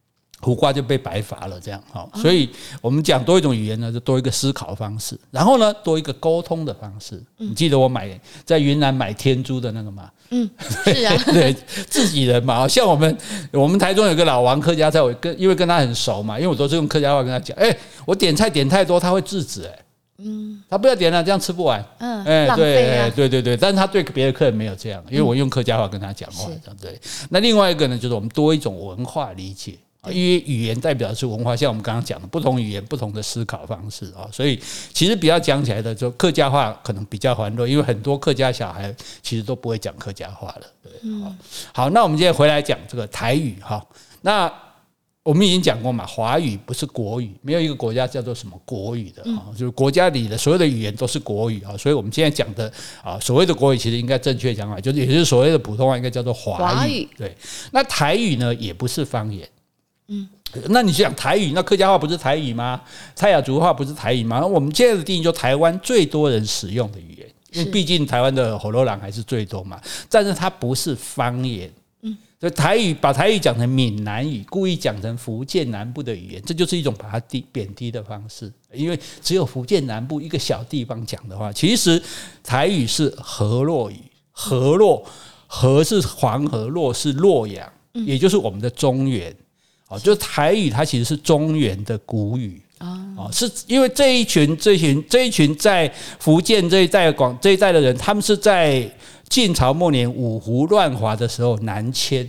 [0.45, 2.51] 胡瓜就被白罚了，这样好，所以
[2.81, 7.23] 我们讲多一种语言呢，就多一个思考方式，然后呢，多一个沟通的方式。
[7.37, 10.11] 你记得我买在云南买天珠的那个吗？
[10.31, 11.55] 嗯， 是啊，对，
[11.89, 13.17] 自己人嘛，像我们
[13.53, 19.79] 我们台中有个老王客家菜，我跟因为跟他很熟嘛，因为我都是用客家话跟他讲，哎，我点菜点太多，他会制止，哎，
[20.19, 27.01] 嗯，他不要点了，这样吃不完，嗯，哎，对，对对对，但是他对别的客人没有这样，因为我用客家话跟他讲话，这样对。
[27.31, 29.79] 那另外一个呢，就是我们多一种文化理解。
[30.11, 34.59] 因为语言代表的是文化，像我们刚刚讲的不同语言、不同的思考方式啊，所以
[34.93, 40.67] 其实比较讲起来的，就客家话可能比较欢乐，因为很多客家小孩其实都不会讲客家话了。
[40.83, 40.93] 对，
[41.73, 43.81] 好，那我们现在回来讲这个台语哈。
[44.23, 44.53] 那
[45.23, 51.77] 我们已经讲过嘛，华语不是国语，没有一个国家叫做什么国语的啊，就是国家里的所有的语言都是国语啊。
[51.77, 52.73] 所以我们现在讲的
[53.05, 57.09] 啊，所谓的国语其实应该正确讲法，就是也就是所谓的普通话应该叫做华语。
[57.17, 57.37] 对，
[57.71, 59.49] 那台语呢也不是方言。
[60.15, 60.29] 嗯，
[60.69, 62.79] 那你讲台语，那客家话不是台语吗？
[63.17, 64.47] 泰雅族话不是台语吗？
[64.47, 69.81] 我们现在的定义就台湾最多人使用的语言，因为毕竟台湾的火罗人还是最多嘛。
[70.11, 71.73] 但是它不是方言，
[72.03, 78.53] 嗯，所以台语把台语讲成闽南语，故意讲成福建南部的语言，这就是一种把它低贬低的方式。
[78.71, 82.03] 因为只有福建南部一个小地方讲的话，其实
[82.43, 83.97] 台语是河洛语，
[84.31, 85.03] 河洛
[85.47, 89.35] 河是黄河，洛是洛阳，也就是我们的中原。
[89.93, 92.61] 哦，就台语它其实是中原的古语。
[92.81, 98.91] 哦，是因为这一群、这一群、这一群在福建这一带、广这一带的人，他们是在
[99.29, 102.27] 晋朝末年五胡乱华的时候南迁，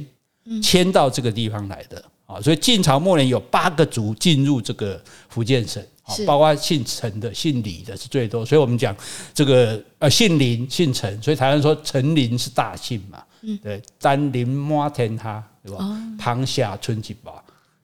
[0.62, 2.40] 迁到这个地方来的啊。
[2.42, 5.82] 所以晋朝末年有八个族进入这个福建省，
[6.28, 8.46] 包括姓陈的、姓李的是最多。
[8.46, 8.96] 所以我们讲
[9.34, 13.24] 这个呃，姓林、姓陈，所以台湾说陈林是大姓嘛。
[13.64, 15.84] 对，单林摩天哈，对吧？
[16.20, 17.43] 庞夏春季吧。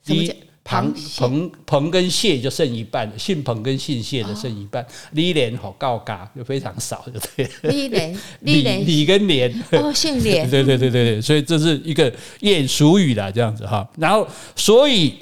[0.10, 4.86] 第彭彭彭跟谢就剩一半，姓彭跟姓谢的剩一半。
[5.14, 7.50] 李连好高嘎就非常少，就对。
[7.72, 10.48] 李连李李跟连哦，姓 连。
[10.48, 13.90] 对对对对对，所以这是一个谚俗语啦，这样子哈。
[13.98, 15.16] 然后，所以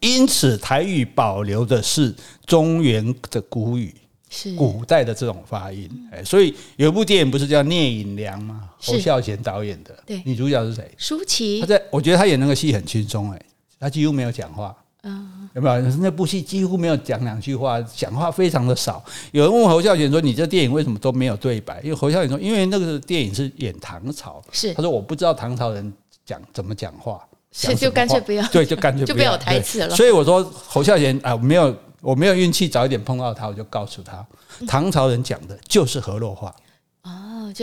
[0.00, 2.12] 因此台语保留的是
[2.44, 3.94] 中原的古语，
[4.28, 5.88] 是古代的这种发音。
[6.10, 8.68] 哎，所以有一部电影不是叫《聂隐娘》吗？
[8.78, 10.90] 侯孝贤导演的，对，女主角是谁？
[10.98, 11.60] 舒淇。
[11.60, 13.40] 他在我觉得她演那个戏很轻松，哎。
[13.78, 15.80] 他几乎没有讲话，嗯，有没有？
[15.98, 19.04] 那部戏几乎没有讲两句话，讲话非常的少。
[19.32, 25.92] 有人问侯孝贤说：“你这电影为什么都没有对白？”因为侯孝贤说：“因为那个电影是演唐朝，是他说我不知道唐朝人
[26.24, 29.94] 讲怎么讲话，所以就干脆不要，对，就干脆 就不要有台词了。
[29.94, 34.26] 所以我说侯孝贤啊，我没有我没有运气早一点碰到他，我就告诉他，
[34.66, 36.54] 唐朝人讲的就是河洛话。”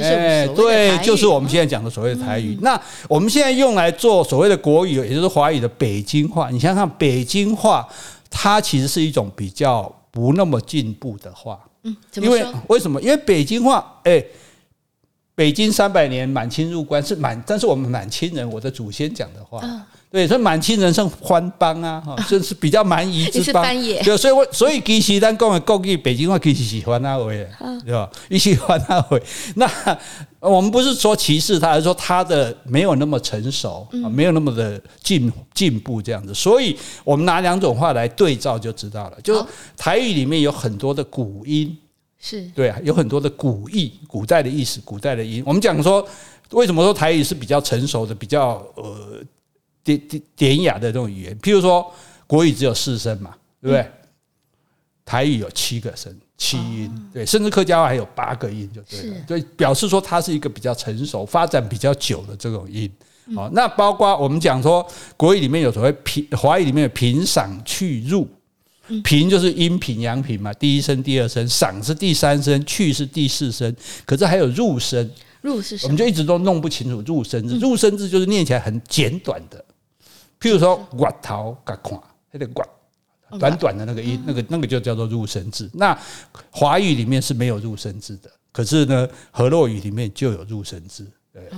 [0.01, 2.57] 哎，对，就是我们现在讲的所谓的台语。
[2.61, 6.49] 那我们现在用来做所谓的国语，也就是华语的北京话。
[6.49, 7.87] 你想想，北京话
[8.29, 11.59] 它其实是一种比较不那么进步的话。
[11.83, 13.01] 嗯，因为为什么？
[13.01, 14.23] 因为北京话，哎，
[15.35, 19.61] 北京三百年满清入关是满，但是我们满清人，我的祖先讲的话。
[20.11, 23.65] 对，所以满清人称番邦啊，哈，这是比较蛮夷之邦。
[23.65, 27.31] 对，所以我所以其实咱讲的国语北京话其实是番仔话，
[27.83, 28.07] 对吧？
[28.29, 29.17] 一些番仔话。
[29.55, 29.67] 那
[30.39, 36.31] 我们不是说歧视他，而是说他的没有那么成熟，没有那么的进进步这样子。
[36.31, 39.17] 所以我们拿两种话来对照就知道了。
[39.23, 39.43] 就
[39.75, 41.75] 台语里面有很多的古音，
[42.23, 45.43] 是对啊，有很多的古意，古代的意思，古代的音。
[45.45, 46.07] 我们讲说，
[46.51, 49.21] 为什么说台语是比较成熟的，比较呃。
[49.85, 51.85] 典典典雅的这种语言，譬如说
[52.25, 53.85] 国语只有四声嘛，对不对？
[55.03, 59.15] 台语有七个声，七音，对，甚至客家话还有八个音，就对了。
[59.27, 62.89] 所以表示说它是一个比较成熟、发展比较久的这种音。
[63.35, 68.25] 好，那包括我们讲说国语里面有所谓平，华语里面有平、赏、去、入。
[69.03, 73.73] 平就是阴平、阳平嘛，第一声、第二声；赏是第三声，去是第四声。
[74.05, 75.09] 可是还有入声，
[75.41, 75.87] 入是什么？
[75.87, 77.57] 我们就一直都弄不清楚入声字。
[77.59, 79.63] 入声字就是念起来很简短的。
[80.39, 81.97] 譬如说，刮头嘎看，
[82.31, 82.65] 那个刮，
[83.39, 85.69] 短短的那个音，那个那个就叫做入声字。
[85.73, 85.97] 那
[86.51, 91.07] 华语里面是没有入声字的，可是呢，河洛语里面就有入声字。
[91.31, 91.49] 对，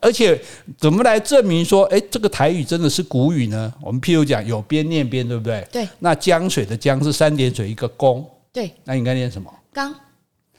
[0.00, 0.40] 而且
[0.76, 3.72] 怎么来证明说，哎，这个台语真的是古语呢？
[3.80, 5.66] 我们譬如讲，有边念边，对不对？
[5.72, 5.88] 对。
[5.98, 8.72] 那江水的江是三点水一个公，对。
[8.84, 9.52] 那应该念什么？
[9.72, 9.94] 江。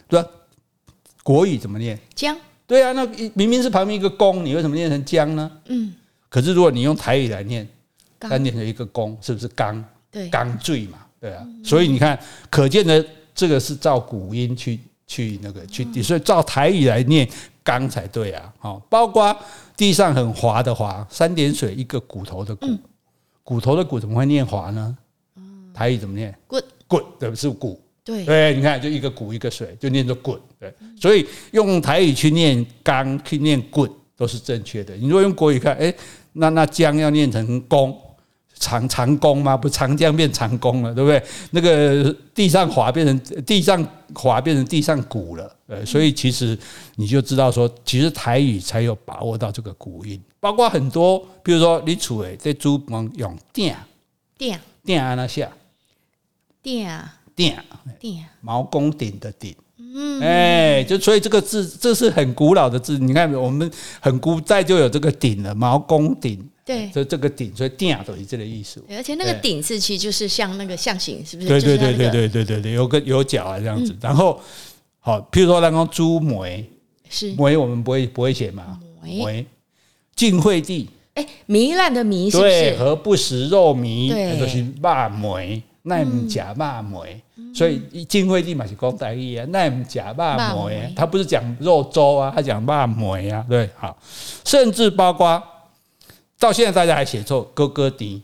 [0.07, 0.23] 对。
[1.23, 1.99] 国语怎么念？
[2.15, 2.35] 江。
[2.65, 5.51] 对啊，那明明是旁边一个公，你为什么念成江呢？
[5.67, 5.93] 嗯。
[6.29, 7.67] 可是如果你用台语来念，
[8.19, 9.83] 它念成一个工，是不是刚？
[10.11, 11.45] 对，刚坠嘛，对啊。
[11.63, 17.27] 所以你看，可见的这个是照古音去去那个去，所以照台语来念
[17.67, 18.53] 刚才对啊。
[18.57, 19.35] 好，包括
[19.75, 22.67] 地上很滑的滑，三点水一个骨头的骨，
[23.43, 24.97] 骨头的骨怎么会念滑呢？
[25.73, 26.33] 台语怎么念？
[26.47, 27.77] 滚滚，对不是骨？
[28.05, 30.39] 对对，你看就一个骨一个水，就念作滚。
[30.57, 33.91] 对，所以用台语去念刚，去念滚。
[34.19, 34.95] 都是正确的。
[34.95, 35.93] 你如果用国语看，哎，
[36.33, 37.95] 那那江要念成弓，
[38.55, 39.55] 长长弓吗？
[39.55, 41.21] 不，长江变长弓了，对不对？
[41.51, 46.57] 那个地上滑变成地上滑变成地上鼓了，呃，所以其实
[46.95, 53.73] 你就知道说，其实台语才有把握到这个古音，包括很多，比如说你厝诶在租房用鼎
[54.37, 55.51] 鼎鼎那下
[56.63, 56.87] 鼎
[57.35, 57.53] 鼎
[57.99, 59.55] 鼎毛公鼎的鼎。
[59.79, 62.97] 嗯，哎，就所以这个字，这是很古老的字。
[62.97, 66.47] 你看，我们很古代就有这个鼎了，毛公鼎。
[66.65, 68.83] 对，就这个鼎，所以鼎都是这个意思。
[68.89, 71.47] 而且那个鼎字其实就是像那个象形，是不是？
[71.47, 73.95] 对对对对对对对对，有个有角啊这样子。
[74.01, 74.39] 然后，
[75.07, 76.69] 好，譬如说那个朱梅，
[77.09, 78.77] 是梅，我们不会不会写嘛？
[79.01, 79.45] 梅，
[80.17, 82.49] 晋惠帝，哎，糜烂的糜是不是？
[82.49, 84.09] 对，何不食肉糜？
[84.09, 87.21] 对，就是骂梅，那唔食肉梅。
[87.55, 93.97] 所以晋惠帝嘛是讲台语啊，那唔食肉梅，他不是讲肉粥啊，他讲骂梅啊，对，好，
[94.43, 95.41] 甚至包括
[96.37, 98.21] 到现在大家还写错，哥哥丁，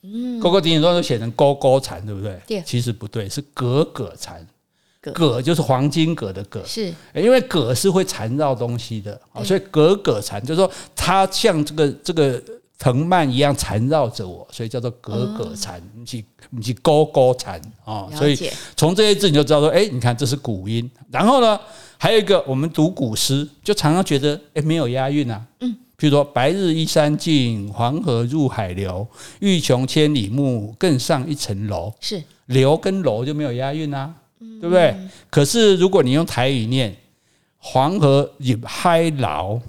[0.00, 2.40] 嗯，哥哥丁很多人都写成勾勾蝉，对不对？
[2.46, 4.42] 对，其实不对，是葛葛蝉。
[5.12, 5.42] 葛。
[5.42, 12.42] 就是黄金葛的葛，是，因为葛是会缠绕东西的啊，所以葛葛缠就是说它像这个这个
[12.78, 18.36] 藤蔓一样缠绕着我，所以叫做葛葛缠，你去你去勾勾缠啊，所以
[18.76, 21.58] 从这些字你就知道说，哎，你看这是古音，然后呢，
[21.98, 29.06] 还有一个我们读古诗就常常觉得哎没有押韵啊，嗯，譬如说白日依山尽，黄河入海流，
[29.40, 32.22] 欲穷千里目，更上一层楼，是。
[32.46, 34.14] 流跟楼就没有押韵啊。
[34.60, 34.94] 对不对？
[35.30, 36.94] 可是如果你用台语念
[37.58, 39.60] “黄河入海流，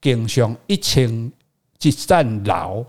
[0.00, 1.30] 更上一层
[1.80, 2.84] 一层楼”，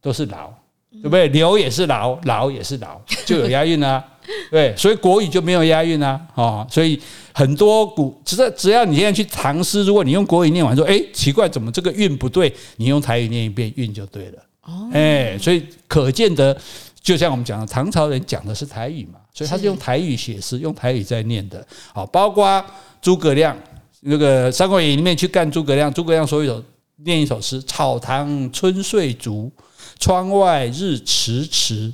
[0.00, 0.52] 都是楼，
[0.92, 1.28] 对不对？
[1.28, 4.02] 流也是楼，楼也是楼， 就有押韵啊。
[4.50, 6.20] 对，所以国语就没有押韵啊。
[6.34, 6.98] 哦，所以
[7.32, 12.52] 很多古只要只要你现在去唐诗，如果你用国语念完说，哎，奇怪，怎么这个韵不对？
[12.76, 14.42] 你用台语念一遍，韵就对了。
[14.62, 16.56] 哦，哎，所以可见得。
[17.02, 21.66] 就像我们讲的，唐朝人讲的是台语嘛，所以他是用台语写诗，用台语在念的。
[21.92, 22.64] 好，包括
[23.02, 23.54] 诸葛亮
[24.00, 26.64] 那个《三国演义》里面去干诸葛亮，诸葛亮说一首
[26.98, 29.50] 念一首诗：“草堂春睡足，
[29.98, 31.92] 窗外日迟迟。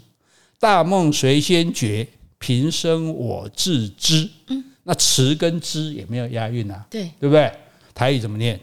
[0.59, 2.07] 大梦谁先觉？
[2.38, 7.50] 平生我自知。”嗯，那迟跟知也没有押韵啊，对对不对？
[7.94, 8.61] 台语怎么念？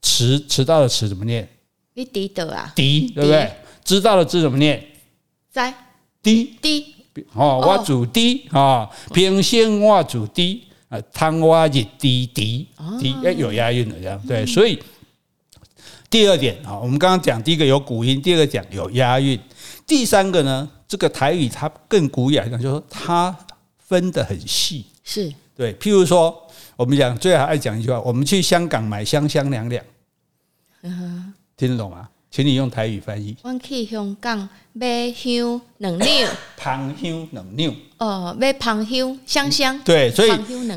[0.00, 1.48] 迟迟到的迟怎么念？
[1.94, 2.72] 你滴的啊？
[2.76, 3.50] 滴对不对？
[3.84, 4.80] 知道的知怎么念？
[5.50, 5.74] 在
[6.22, 6.94] 滴滴
[7.34, 12.68] 哦，我主低啊，平生我主低啊，汤我一滴滴
[13.00, 14.82] 滴，哎，有押韵的这样对，所以
[16.08, 19.38] 第二点啊，我们刚刚讲第一个有古音，第二个讲有押韵，
[19.86, 23.36] 第三个呢，这个台语它更古雅，讲就是说它
[23.78, 25.32] 分得很细，是。
[25.54, 26.46] 对，譬如说
[26.76, 29.84] 我们讲最好爱讲一句话，我们去香港买香香两两，
[31.56, 32.08] 听得懂吗？
[32.34, 33.36] 请你用台语翻译。
[33.42, 37.76] 我去香港买香两两， 芳香两两。
[37.98, 39.78] 哦，买芳香香香。
[39.84, 40.32] 对，所以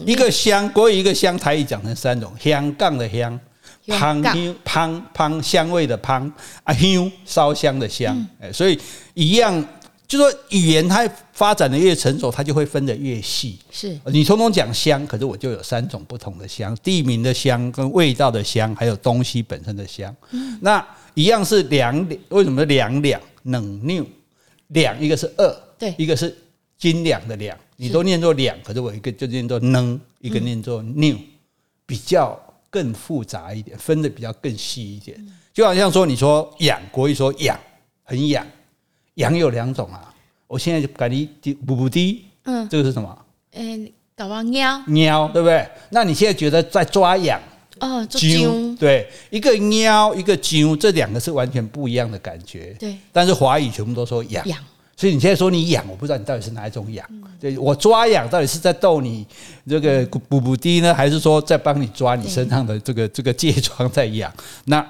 [0.05, 3.39] 一个香，国语一个香，台语讲成三种：香港的香，
[3.87, 6.29] 芳香芳芳香味的芳
[6.65, 8.13] 啊香烧香的香。
[8.41, 8.77] 哎、嗯，所以
[9.13, 9.65] 一样，
[10.07, 13.59] 就说语言它发展的越成熟，它就会分的越细。
[13.71, 20.15] 是你通通讲香，可是我就有三种不同的香：地名的香、跟味道的香，还有东西本身的香。
[20.31, 20.85] 嗯，那。
[21.17, 24.05] 一样是两两，为什么两两两两
[24.67, 25.01] 两？
[25.01, 26.37] 一个是二，对，一个是
[26.77, 31.17] 斤两的两，你都念作两，可是我一个就念作能，一个念作两，
[31.85, 32.37] 比较
[32.69, 35.17] 更复杂一点，分的比较更细一点。
[35.53, 37.57] 就好像说，你说痒，国语说痒，
[38.03, 38.45] 很痒，
[39.15, 40.13] 痒有两种啊。
[40.47, 43.17] 我现在就改你滴补补滴，嗯，这个是什么？
[43.53, 45.67] 嗯，搞忘喵喵，对不对？
[45.89, 47.41] 那你现在觉得在抓痒？
[47.79, 52.73] 哦，啾，对，一个喵，一个啾，这两个是完全不一样的感觉。
[52.79, 54.57] 对，但是华语全部都说痒，痒，
[54.95, 57.05] 所以你现在说你痒，我不知道你到底是哪一种痒。
[57.09, 59.25] 嗯、对，我抓痒到底是在逗你
[59.67, 64.31] 这个补补滴呢，还是说在帮你抓你身上的这个这个疥疮在痒？
[64.65, 64.85] 那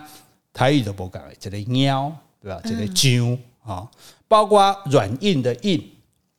[0.54, 2.62] 台语都不讲，这个喵，对吧？
[2.64, 3.88] 这个啾啊，
[4.28, 5.82] 包括软硬的硬，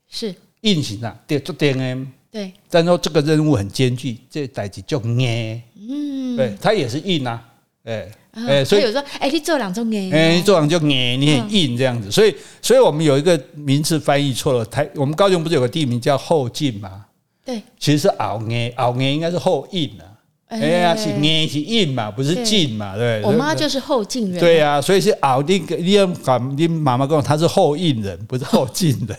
[0.09, 0.35] 是。
[0.63, 2.07] 硬型啊，对，做 DM。
[2.29, 7.43] 对，但是说这个任务很艰巨，这代志叫硬，嗯，对，它也是硬啊，
[7.85, 17.07] 哎哎，所以有时候哎，你做两种硬，哎，你做两就硬，你很硬这样子，所以，所以我们有一个名词翻译错了，台我们高雄不是有个地名叫后劲吗？
[17.45, 20.05] 对，其实是熬硬，熬硬应该是后硬啊，
[20.49, 20.59] 哎。
[20.59, 23.23] 呀，是捏是硬嘛，不是劲嘛，对。
[23.23, 29.19] 我妈就是后劲人，对啊，所以是后你你要把你妈妈跟我，她是后硬人，不是后劲人，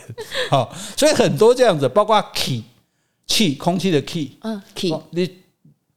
[0.50, 2.64] 好， 所以很多这样子，包括气。
[3.30, 5.30] 气，空气的气，嗯，气，你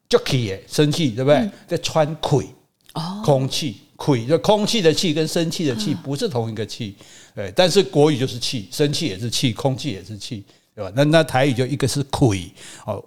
[0.10, 1.50] 就气耶，生气对不对？
[1.66, 2.50] 在穿气，
[2.94, 6.94] 哦，空气，气就空气的气跟生气的气不是同一个气，
[7.34, 10.44] 对，但是国语就是气，生气也是气，空气也是气，
[10.76, 10.92] 对吧？
[10.94, 12.52] 那那台语就一个是气，
[12.86, 13.02] 哦，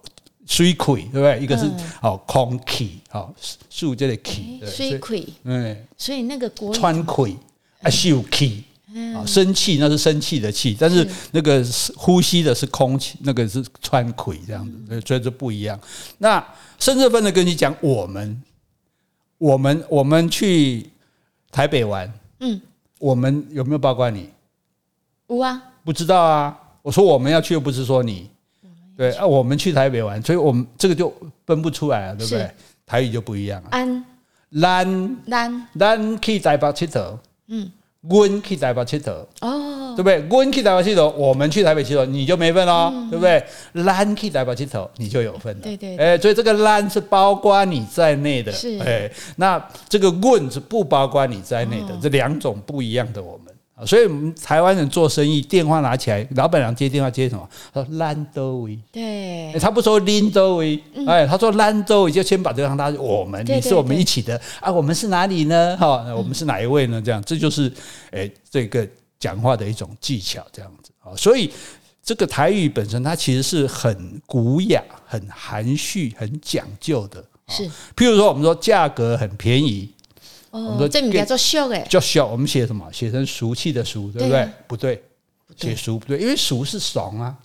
[0.46, 1.38] 水气，对不对？
[1.40, 1.70] 一个是
[2.02, 3.32] 哦，空气，哦，
[3.68, 7.38] 树这里气，水气，嗯，所以那个国川气
[7.82, 8.64] 啊，秀气。
[9.12, 11.66] 啊，生气那是生气的气，但是那个
[11.96, 15.76] 呼吸的是空气，那个是川葵这样子，所以这不一样。
[16.18, 16.40] 那
[16.78, 18.40] 甚至分的跟你讲，我们
[19.36, 20.88] 我们我们去
[21.50, 22.60] 台北玩，嗯，
[23.00, 24.30] 我们有没有包括你？
[25.26, 26.56] 有啊，不知道啊。
[26.80, 28.30] 我说我们要去，又不是说你，
[28.96, 31.12] 对啊，我们去台北玩，所以我们这个就
[31.46, 32.50] 分不出来了，对不对？
[32.86, 33.68] 台语就不一样了。
[33.70, 34.04] 安，
[34.60, 37.18] 咱咱咱去台北佚佗，
[37.48, 37.70] 嗯。
[38.08, 40.20] 温去台北佚佗，哦，对不对？
[40.28, 43.42] 温去台北佚佗，我们去台北佚佗，你就没份喽，嗯、对不对？
[43.82, 45.62] 咱去台北佚佗，你就有份了。
[45.62, 53.53] 对对，哎，所以这个咱是包括你在内的，是哎，那这个温是不包括你在内的，哦、这两种不一样的我们。
[53.84, 57.48] 所以，我们台湾人做生意，电话拿起来，老板娘接电话接什么？
[57.72, 65.76] 他说兰多威，对，他不说林多威，哎，他说兰多威，就先把这个让他我们，你是我们一起的啊，我们是哪里呢？
[65.76, 67.02] 哈，我们是哪一位呢？
[67.04, 67.70] 这样，这就是
[68.12, 68.86] 哎，这个
[69.18, 71.10] 讲话的一种技巧，这样子啊。
[71.16, 71.52] 所以，
[72.00, 77.24] 这个台语本身它其实是很古雅、很含蓄、很讲究的。
[77.48, 79.90] 是，譬如说，我们说价格很便宜。
[80.54, 82.20] 哦，这名叫做俗诶，叫俗。
[82.20, 82.88] 我们写什么？
[82.92, 84.48] 写成俗气的俗，对不对？
[84.68, 85.02] 不对，
[85.56, 87.36] 写俗不对，因为俗是怂啊。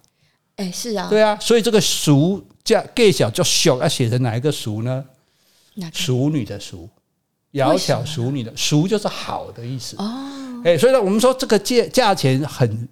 [0.58, 1.08] 哎，是啊。
[1.10, 5.04] 对啊，所以这个俗叫介小叫俗，要写成哪一个俗呢？
[5.92, 6.88] 淑女的淑，
[7.54, 9.96] 窈窕淑女的淑就是好的意思。
[9.98, 10.62] 哦。
[10.64, 12.88] 哎，所以呢，我们说这个价价钱很，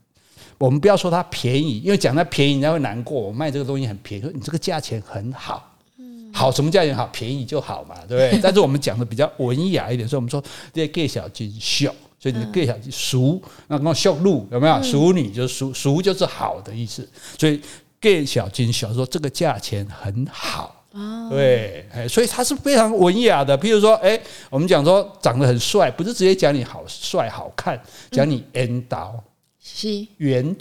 [0.58, 3.22] 我们不要说它便宜，因为讲它便宜人家会难过。
[3.22, 5.77] 我卖这个东西很便宜，说你这个价钱很好。
[6.38, 7.08] 好，什么价钱好？
[7.08, 8.40] 便宜就好嘛，对不对？
[8.44, 10.40] 但是我们讲的比较文雅一点，所以我们说
[10.72, 14.84] 这些介小金秀，所以你的介小金淑，那跟秀路有没有？
[14.84, 17.10] 熟女就是淑，淑就是好的意思。
[17.40, 17.60] 所以
[18.00, 20.86] 介小金秀说这个价钱很好，
[21.32, 23.58] 对，所以它是非常文雅的。
[23.58, 24.20] 譬如说，哎，
[24.52, 27.82] 我们讲说长得很帅，不是直接讲你好帅好看，
[28.12, 29.20] 讲你缘投，
[29.60, 30.56] 是缘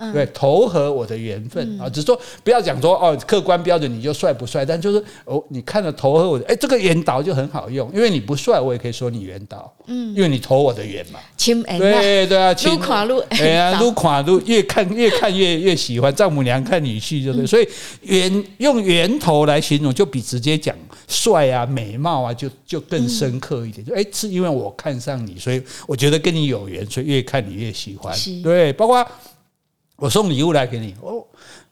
[0.00, 0.12] 投。
[0.12, 11.20] 对，投合我的缘分啊，只是说不要讲说哦，客观标准你就帅不帅，但就是哦，你看了投合我的，哎，这个缘导就很好用，因为你不帅，我也可以说你缘导，嗯，因为你投我的缘嘛，
[11.78, 17.68] 对对啊，路垮路，哎呀，路垮路，越看越看越越喜欢，丈母娘看女婿就对，所以
[18.02, 20.74] 缘用缘头来形容，就比直接讲
[21.08, 29.06] 帅啊、美貌啊，就就更深刻一点，就哎，是因为我看上你，所以我觉得跟你有缘，所以越看你越喜欢，对，包括。
[30.00, 31.24] 我送礼物来给你，哦，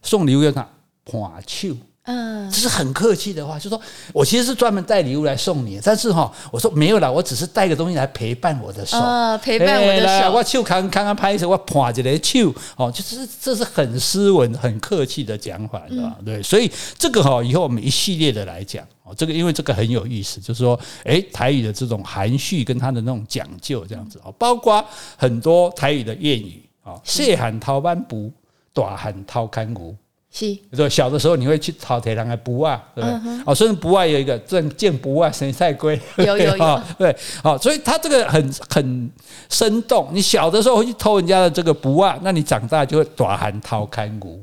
[0.03, 0.69] 送礼物要他？
[1.11, 3.81] 盘手，嗯，这是很客气的话，就说
[4.13, 16.17] 我其实是专门带礼物来送你，但是哈，我说没有啦，我只是带个东西来陪伴我的手，啊，陪伴我的手，我手看看看拍手，我盘一个手，哦，就是这是很斯文、很客气的讲法，对吧？
[16.23, 24.85] 对，所以这个哈，以后我们一系列的来讲，哦，这个因为这个很有意思，就是说，哎，台语的这种含蓄跟它的那种讲究，这样子哦，包括
[25.17, 26.68] 很多台语的谚语。
[27.05, 28.31] 细喊掏斑布，
[28.73, 29.95] 大喊掏干骨。
[30.31, 33.43] 是，说，小的时候你会去草铁狼的匏啊，对不对？
[33.47, 39.11] 哦，甚至补啊有一个正见不啊生菜龟， 有有有， 对，好，所以他这个很很
[39.49, 40.09] 生动。
[40.13, 44.39] 你小的时候会去偷人家的这个补啊，那你长大就会大汉偷牵牛，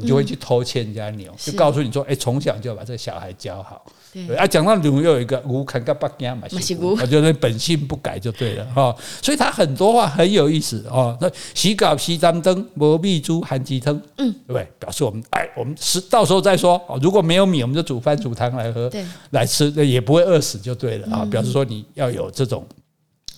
[0.00, 3.84] 你就会去偷牵人家牛，就告诉你说，哎，从小就要把这个小孩教好。
[4.12, 8.94] 对啊，讲到牛又有一个牛看个八惊嘛，是牛，我觉得本性不改就对了哈。
[9.22, 11.16] 所以他很多话很有意思哦。
[11.20, 14.68] 那洗稿洗张灯，磨蜜猪含鸡汤，嗯，对不对？
[14.78, 16.98] 表示我们哎，我们是到时候再说哦。
[17.02, 21.24] 如果没有米，我们就煮饭煮汤来喝，对，来吃，也不会饿死就对了啊。
[21.24, 22.64] 表示说你要有这种。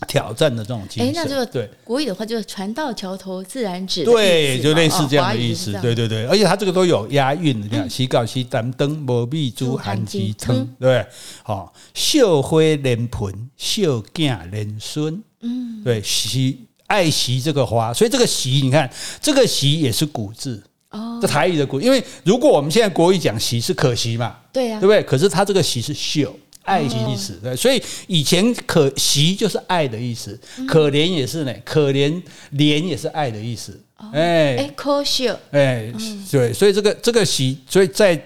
[0.07, 1.69] 挑战的这种精神，哎，那这个对。
[1.85, 11.05] 国语的话就是“船到桥头自然直”，对，就类似这样的意思，对对对，而且它这个都有押韵的，你看“洗稿洗担灯，磨蜜猪含鸡汤”，对，
[11.43, 18.91] 好，绣花怜盆，绣囝怜孙，嗯，对，惜爱惜这个花，所以这个“惜”，你看
[19.21, 20.63] 这个“惜”也是古字。
[20.91, 25.03] 哦，这台语的古，因为如果我们现在国语讲“惜”是可惜嘛，对呀，对不对？
[25.03, 26.27] 可是它这个“惜”是惜。
[26.67, 32.21] 爱惜意思，对，所以以前可惜就是爱的意思，可怜也是呢，可怜
[32.53, 33.81] 怜也是爱的意思，
[34.13, 34.57] 哎。
[34.57, 35.93] 哎，可惜，哎，
[36.31, 38.21] 对，所以这个这个喜，所以在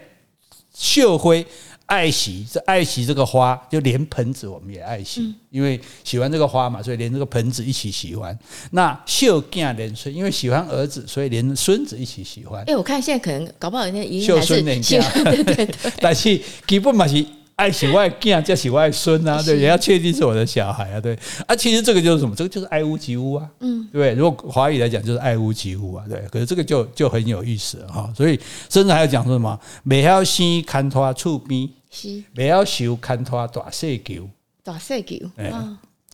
[0.75, 1.45] 秀辉
[1.85, 8.37] 爱惜，这爱惜这个花，就连盆子我们也爱惜，因为喜欢这个花嘛，所以连这个盆子一起喜欢。
[8.71, 12.65] 那惜囝连孙，因为喜欢儿子，所以连孙子一起喜欢。
[12.65, 15.69] 哎，我看现在可能搞不好人家惜孙恋家，对 对对，
[16.01, 17.23] 但是基本嘛是。
[17.61, 21.15] 爱喜外囝，叫喜外孙啊，对，也要确定是我的小孩啊，对
[21.47, 22.35] 啊，其实这个就是什么？
[22.35, 24.15] 这个就是爱屋及乌啊，嗯，对。
[24.15, 26.19] 如果华语来讲，就是爱屋及乌啊，对。
[26.33, 28.41] 可是这个就就很有意思哈，所以
[28.71, 29.61] 甚至还要讲说什么？
[29.85, 34.27] 未晓生看拖厝边，是未晓收牵拖大细球，
[34.65, 35.53] 大细球，哎，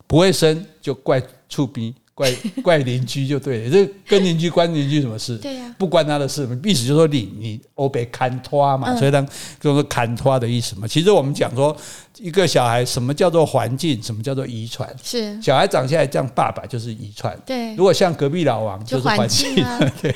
[0.09, 1.95] 不会生就怪厝边。
[2.17, 2.33] 怪
[2.65, 5.37] 怪邻居就对了，这跟邻居关邻居什么事？
[5.37, 6.49] 对呀，不关他的事。
[6.65, 9.25] 意思就是说你你欧北砍拖嘛，所以当
[9.61, 10.89] 就是砍拖的意思嘛。
[10.89, 11.77] 其实我们讲说
[12.17, 14.89] 一个小孩，什么叫做环境，什么叫做遗传？
[15.05, 17.39] 是小孩长下来这样，爸爸就是遗传。
[17.45, 19.55] 对，如果像隔壁老王就是环境。
[20.01, 20.15] 对，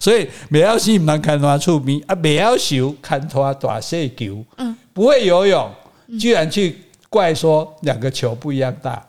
[0.00, 4.44] 所以不要是蛮牵拖出名啊，不要修牵拖大细球。
[4.56, 5.70] 嗯，不会游泳，
[6.18, 6.76] 居然去
[7.08, 9.00] 怪说两个球不一样大。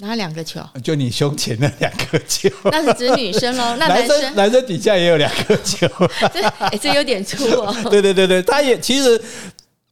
[0.00, 0.60] 哪两个球？
[0.82, 2.48] 就你胸前那两个球。
[2.70, 3.74] 那是指女生喽？
[3.80, 5.88] 那男生男生底下也有两个球。
[6.32, 7.74] 这欸，这有点粗哦。
[7.90, 9.20] 对对对对，他也其实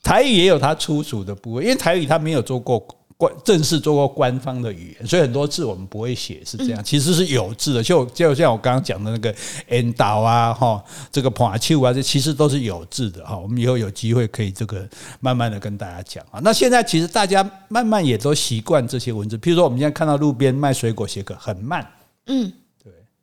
[0.03, 2.87] 台语也有他粗俗的部位，因为台语他没有做过。
[3.19, 6.85] 官正式做过官方的语言，所以很多字我们不会写，是这样。
[6.85, 9.35] 其实是有字的，就就像我刚刚讲的那个
[9.69, 13.37] “n 岛”啊，哈，这个 “p 丘”啊，这其实都是有字的哈。
[13.37, 14.87] 我们以后有机会可以这个
[15.21, 16.41] 慢慢的跟大家讲啊。
[16.43, 21.87] 那现在其实大家慢慢也都习惯这些文字，譬如说我们现在看到路边卖水果，写个很慢，
[22.27, 22.53] 嗯。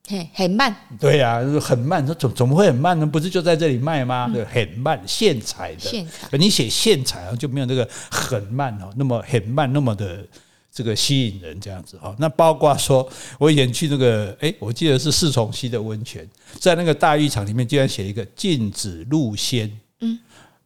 [0.10, 0.76] 嘿，很慢。
[1.00, 2.06] 对呀、啊，很慢。
[2.06, 3.06] 说怎怎么会很慢呢？
[3.06, 4.30] 不是就在这里卖吗？
[4.34, 5.80] 对，很慢，现采的。
[5.80, 6.28] 现采。
[6.38, 10.28] 你写现采啊，就没有那个很慢哦，那么很慢，那么的
[10.70, 12.14] 这个吸引人这样子哦。
[12.20, 16.28] 那包括说，我以前去那个，哎，我记得是四重溪的温泉，
[16.60, 19.72] 在那个大浴场里面，竟然写一个禁止入仙。
[20.02, 20.20] 嗯。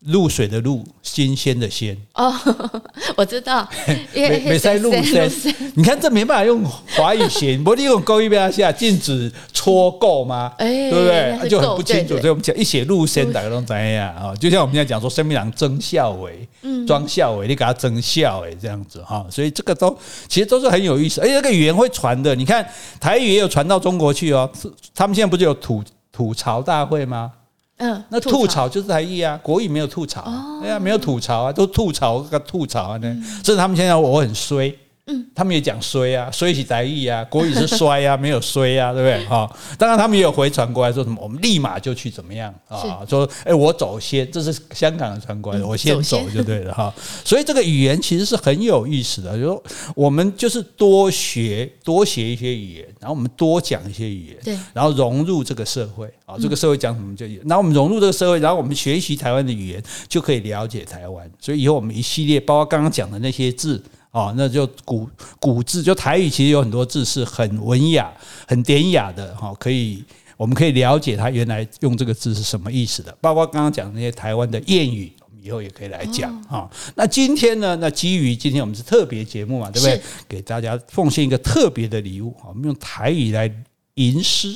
[0.06, 2.34] 露水的露，新鲜的鲜哦，
[3.18, 3.68] 我知道，
[4.14, 5.30] 没没在露鲜，
[5.76, 6.64] 你看这没办法用
[6.95, 10.54] 华语写， 不利用勾一边下禁止搓垢吗？
[10.60, 11.50] 哎，对不对？
[11.50, 14.36] 就很不清楚，所以我们讲一写露鲜，大家都怎样啊？
[14.39, 19.98] 就像我们现在讲说，生命郎增效尾，嗯，装效尾，你给它增效哎，这样子哈，所以这个都
[20.30, 22.36] 其实都是很有意思，而且这个语言会传的。
[22.36, 22.66] 你看
[23.00, 24.50] 台语也有传到中国去哦，
[24.93, 27.32] 他们现在不是有吐吐槽大会吗？
[27.78, 28.67] 嗯，那吐槽。
[28.67, 30.23] 就是台语啊，国语没有吐槽，
[30.61, 33.13] 对啊，没有吐槽啊，都吐槽个吐槽啊，那
[33.43, 34.73] 所以他们现在我很衰。
[35.08, 39.26] 嗯，他们也讲衰啊，衰起宅意啊，国语是衰啊， 没有衰啊，对不对？
[39.26, 43.05] 哈，当然他们也有回传过来说什么，我们立马就去怎么样啊？
[43.08, 46.93] 说，哎，我走先，这是香港的传过来的，我先走就对了哈。
[47.24, 49.64] 所以这个语言其实是很有意思的，就说
[49.95, 61.32] 我们就是多学多学一些语言，然后我们多讲一些语言，对，然后融入这个社会啊，这个社会讲什么就，然后我们融入这个社会，然后我们学习台湾的语言，就可以了解台湾。
[61.39, 63.82] 所以以后我们一系列，包括刚刚讲的那些字。
[64.12, 65.08] 哦，那就古
[65.39, 68.12] 古字，就台语其实有很多字是很文雅、
[68.47, 70.03] 很典雅的哈，可以
[70.38, 73.16] 我们可以了解它原来用这个字是什么意思的。
[73.22, 76.70] 包括刚刚讲的那些台湾的谚语，我们以后也可以来讲哈。
[76.95, 77.76] 那今天呢？
[77.76, 80.01] 那基于今天我们是特别节目嘛，对不对？
[80.28, 83.51] 给大家奉献一个特别的礼物，我们用台语来
[83.95, 84.55] 吟诗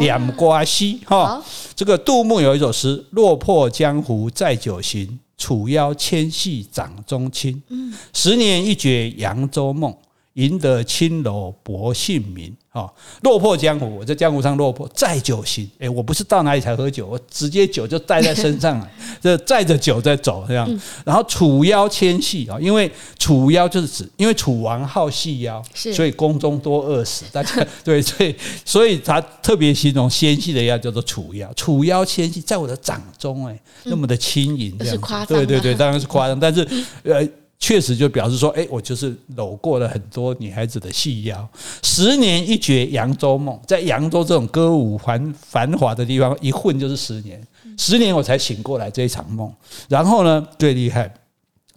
[0.00, 1.42] 两瓜溪哈。
[1.74, 7.60] 这个杜牧有一首诗：“落魄江湖载酒行。”楚腰纤细掌中轻，
[8.12, 9.92] 十年一觉扬州梦，
[10.34, 12.54] 赢得青楼薄幸名。
[12.72, 15.70] 哦，落魄江湖，我在江湖上落魄，载酒行。
[15.78, 20.66] 哎，我不是到哪里才喝酒，我直接酒就带在身上了， 这载着酒在走这样。
[21.04, 27.26] 然后楚腰纤细啊，因为楚腰就是指，因为楚王好细腰，所以宫中多饿死。
[27.30, 31.52] 大家 对，所以所以他特别形容纤细的腰叫做楚腰。
[31.52, 35.26] 楚腰纤细在我的掌中，哎，那么的轻盈，这样。
[35.28, 36.66] 对对对，当然是夸张，但是
[37.04, 37.28] 呃。
[37.62, 41.48] 确实就表示说，哎，我就是搂过了很多女孩子的细腰。
[41.84, 47.40] 十年一觉扬州梦，在扬州这种歌舞繁繁华的地方一混就是十年，
[47.78, 49.48] 十年我才醒过来这一场梦。
[49.88, 51.14] 然后呢，最厉害，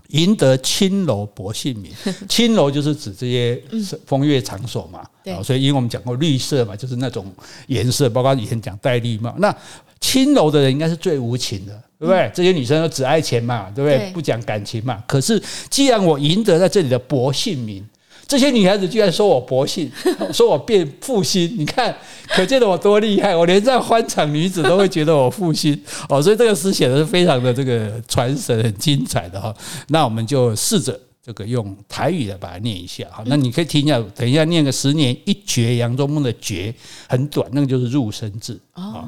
[0.09, 1.91] 赢得青楼薄幸名。
[2.29, 3.61] 青楼就是指这些
[4.05, 7.33] 风月场所嘛，对，所以因为我们讲过绿色嘛，就是那种
[7.67, 9.33] 颜色，包括以前讲戴绿帽。
[9.37, 9.55] 那
[9.99, 11.81] 青楼的人应该是最无情的。
[11.97, 12.29] 对不对？
[12.35, 14.11] 这些女生都只爱钱嘛，对不对？
[14.11, 15.01] 不讲感情嘛。
[15.07, 17.87] 可是既然我赢得在这里的薄幸名，
[18.27, 19.91] 这些女孩子居然说我薄幸，
[20.33, 21.95] 说我变负心，你看，
[22.27, 23.35] 可见得我多厉害。
[23.35, 29.53] 我连这样欢场女子都会觉得我负心哦，所以这个诗写的是非常的这个传神，很精彩的哈。
[29.89, 33.23] 那我们就试着这个用台语来把它念一下哈。
[33.27, 36.73] 那你可以听一下，等一下念个十年一觉扬州梦的觉
[37.07, 39.07] 很短，那个就是入声字啊。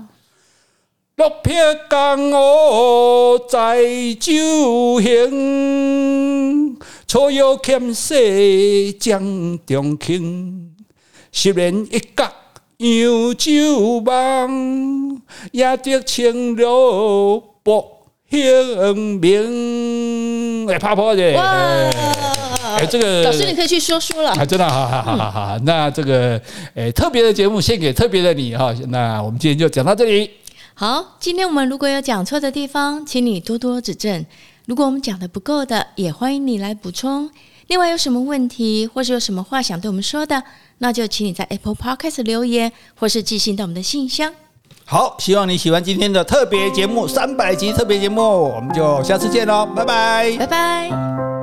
[1.17, 1.51] 落魄
[1.89, 3.83] 江湖载
[4.19, 10.75] 酒行，楚腰牵系掌中轻。
[11.31, 12.31] 十年一觉
[12.77, 15.19] 扬州梦，
[15.51, 20.69] 也得青楼薄幸名。
[20.69, 21.43] 哎，趴趴的哇！
[22.77, 24.35] 哎，这个老师你可以去说书了。
[24.45, 25.57] 真的，好好好好好。
[25.63, 26.39] 那这个
[26.75, 28.71] 哎，特别的节目献给特别的你哈。
[28.89, 30.29] 那我们今天就讲到这里。
[30.79, 34.23] 好，今天我们如果有讲错的地方，请你多多指正。
[34.67, 37.31] 如果我们讲的不够的，也欢迎你来补充。
[37.65, 40.43] 另外，有什么问题，或是有什么话想对我们说的，
[40.77, 44.31] 那就请你在 Apple Podcast 留言，或是寄信到我们的信箱。
[44.85, 51.36] 好，希望你喜欢今天的特别节目，三百集特别节目，我们就下次见喽，拜拜，拜拜。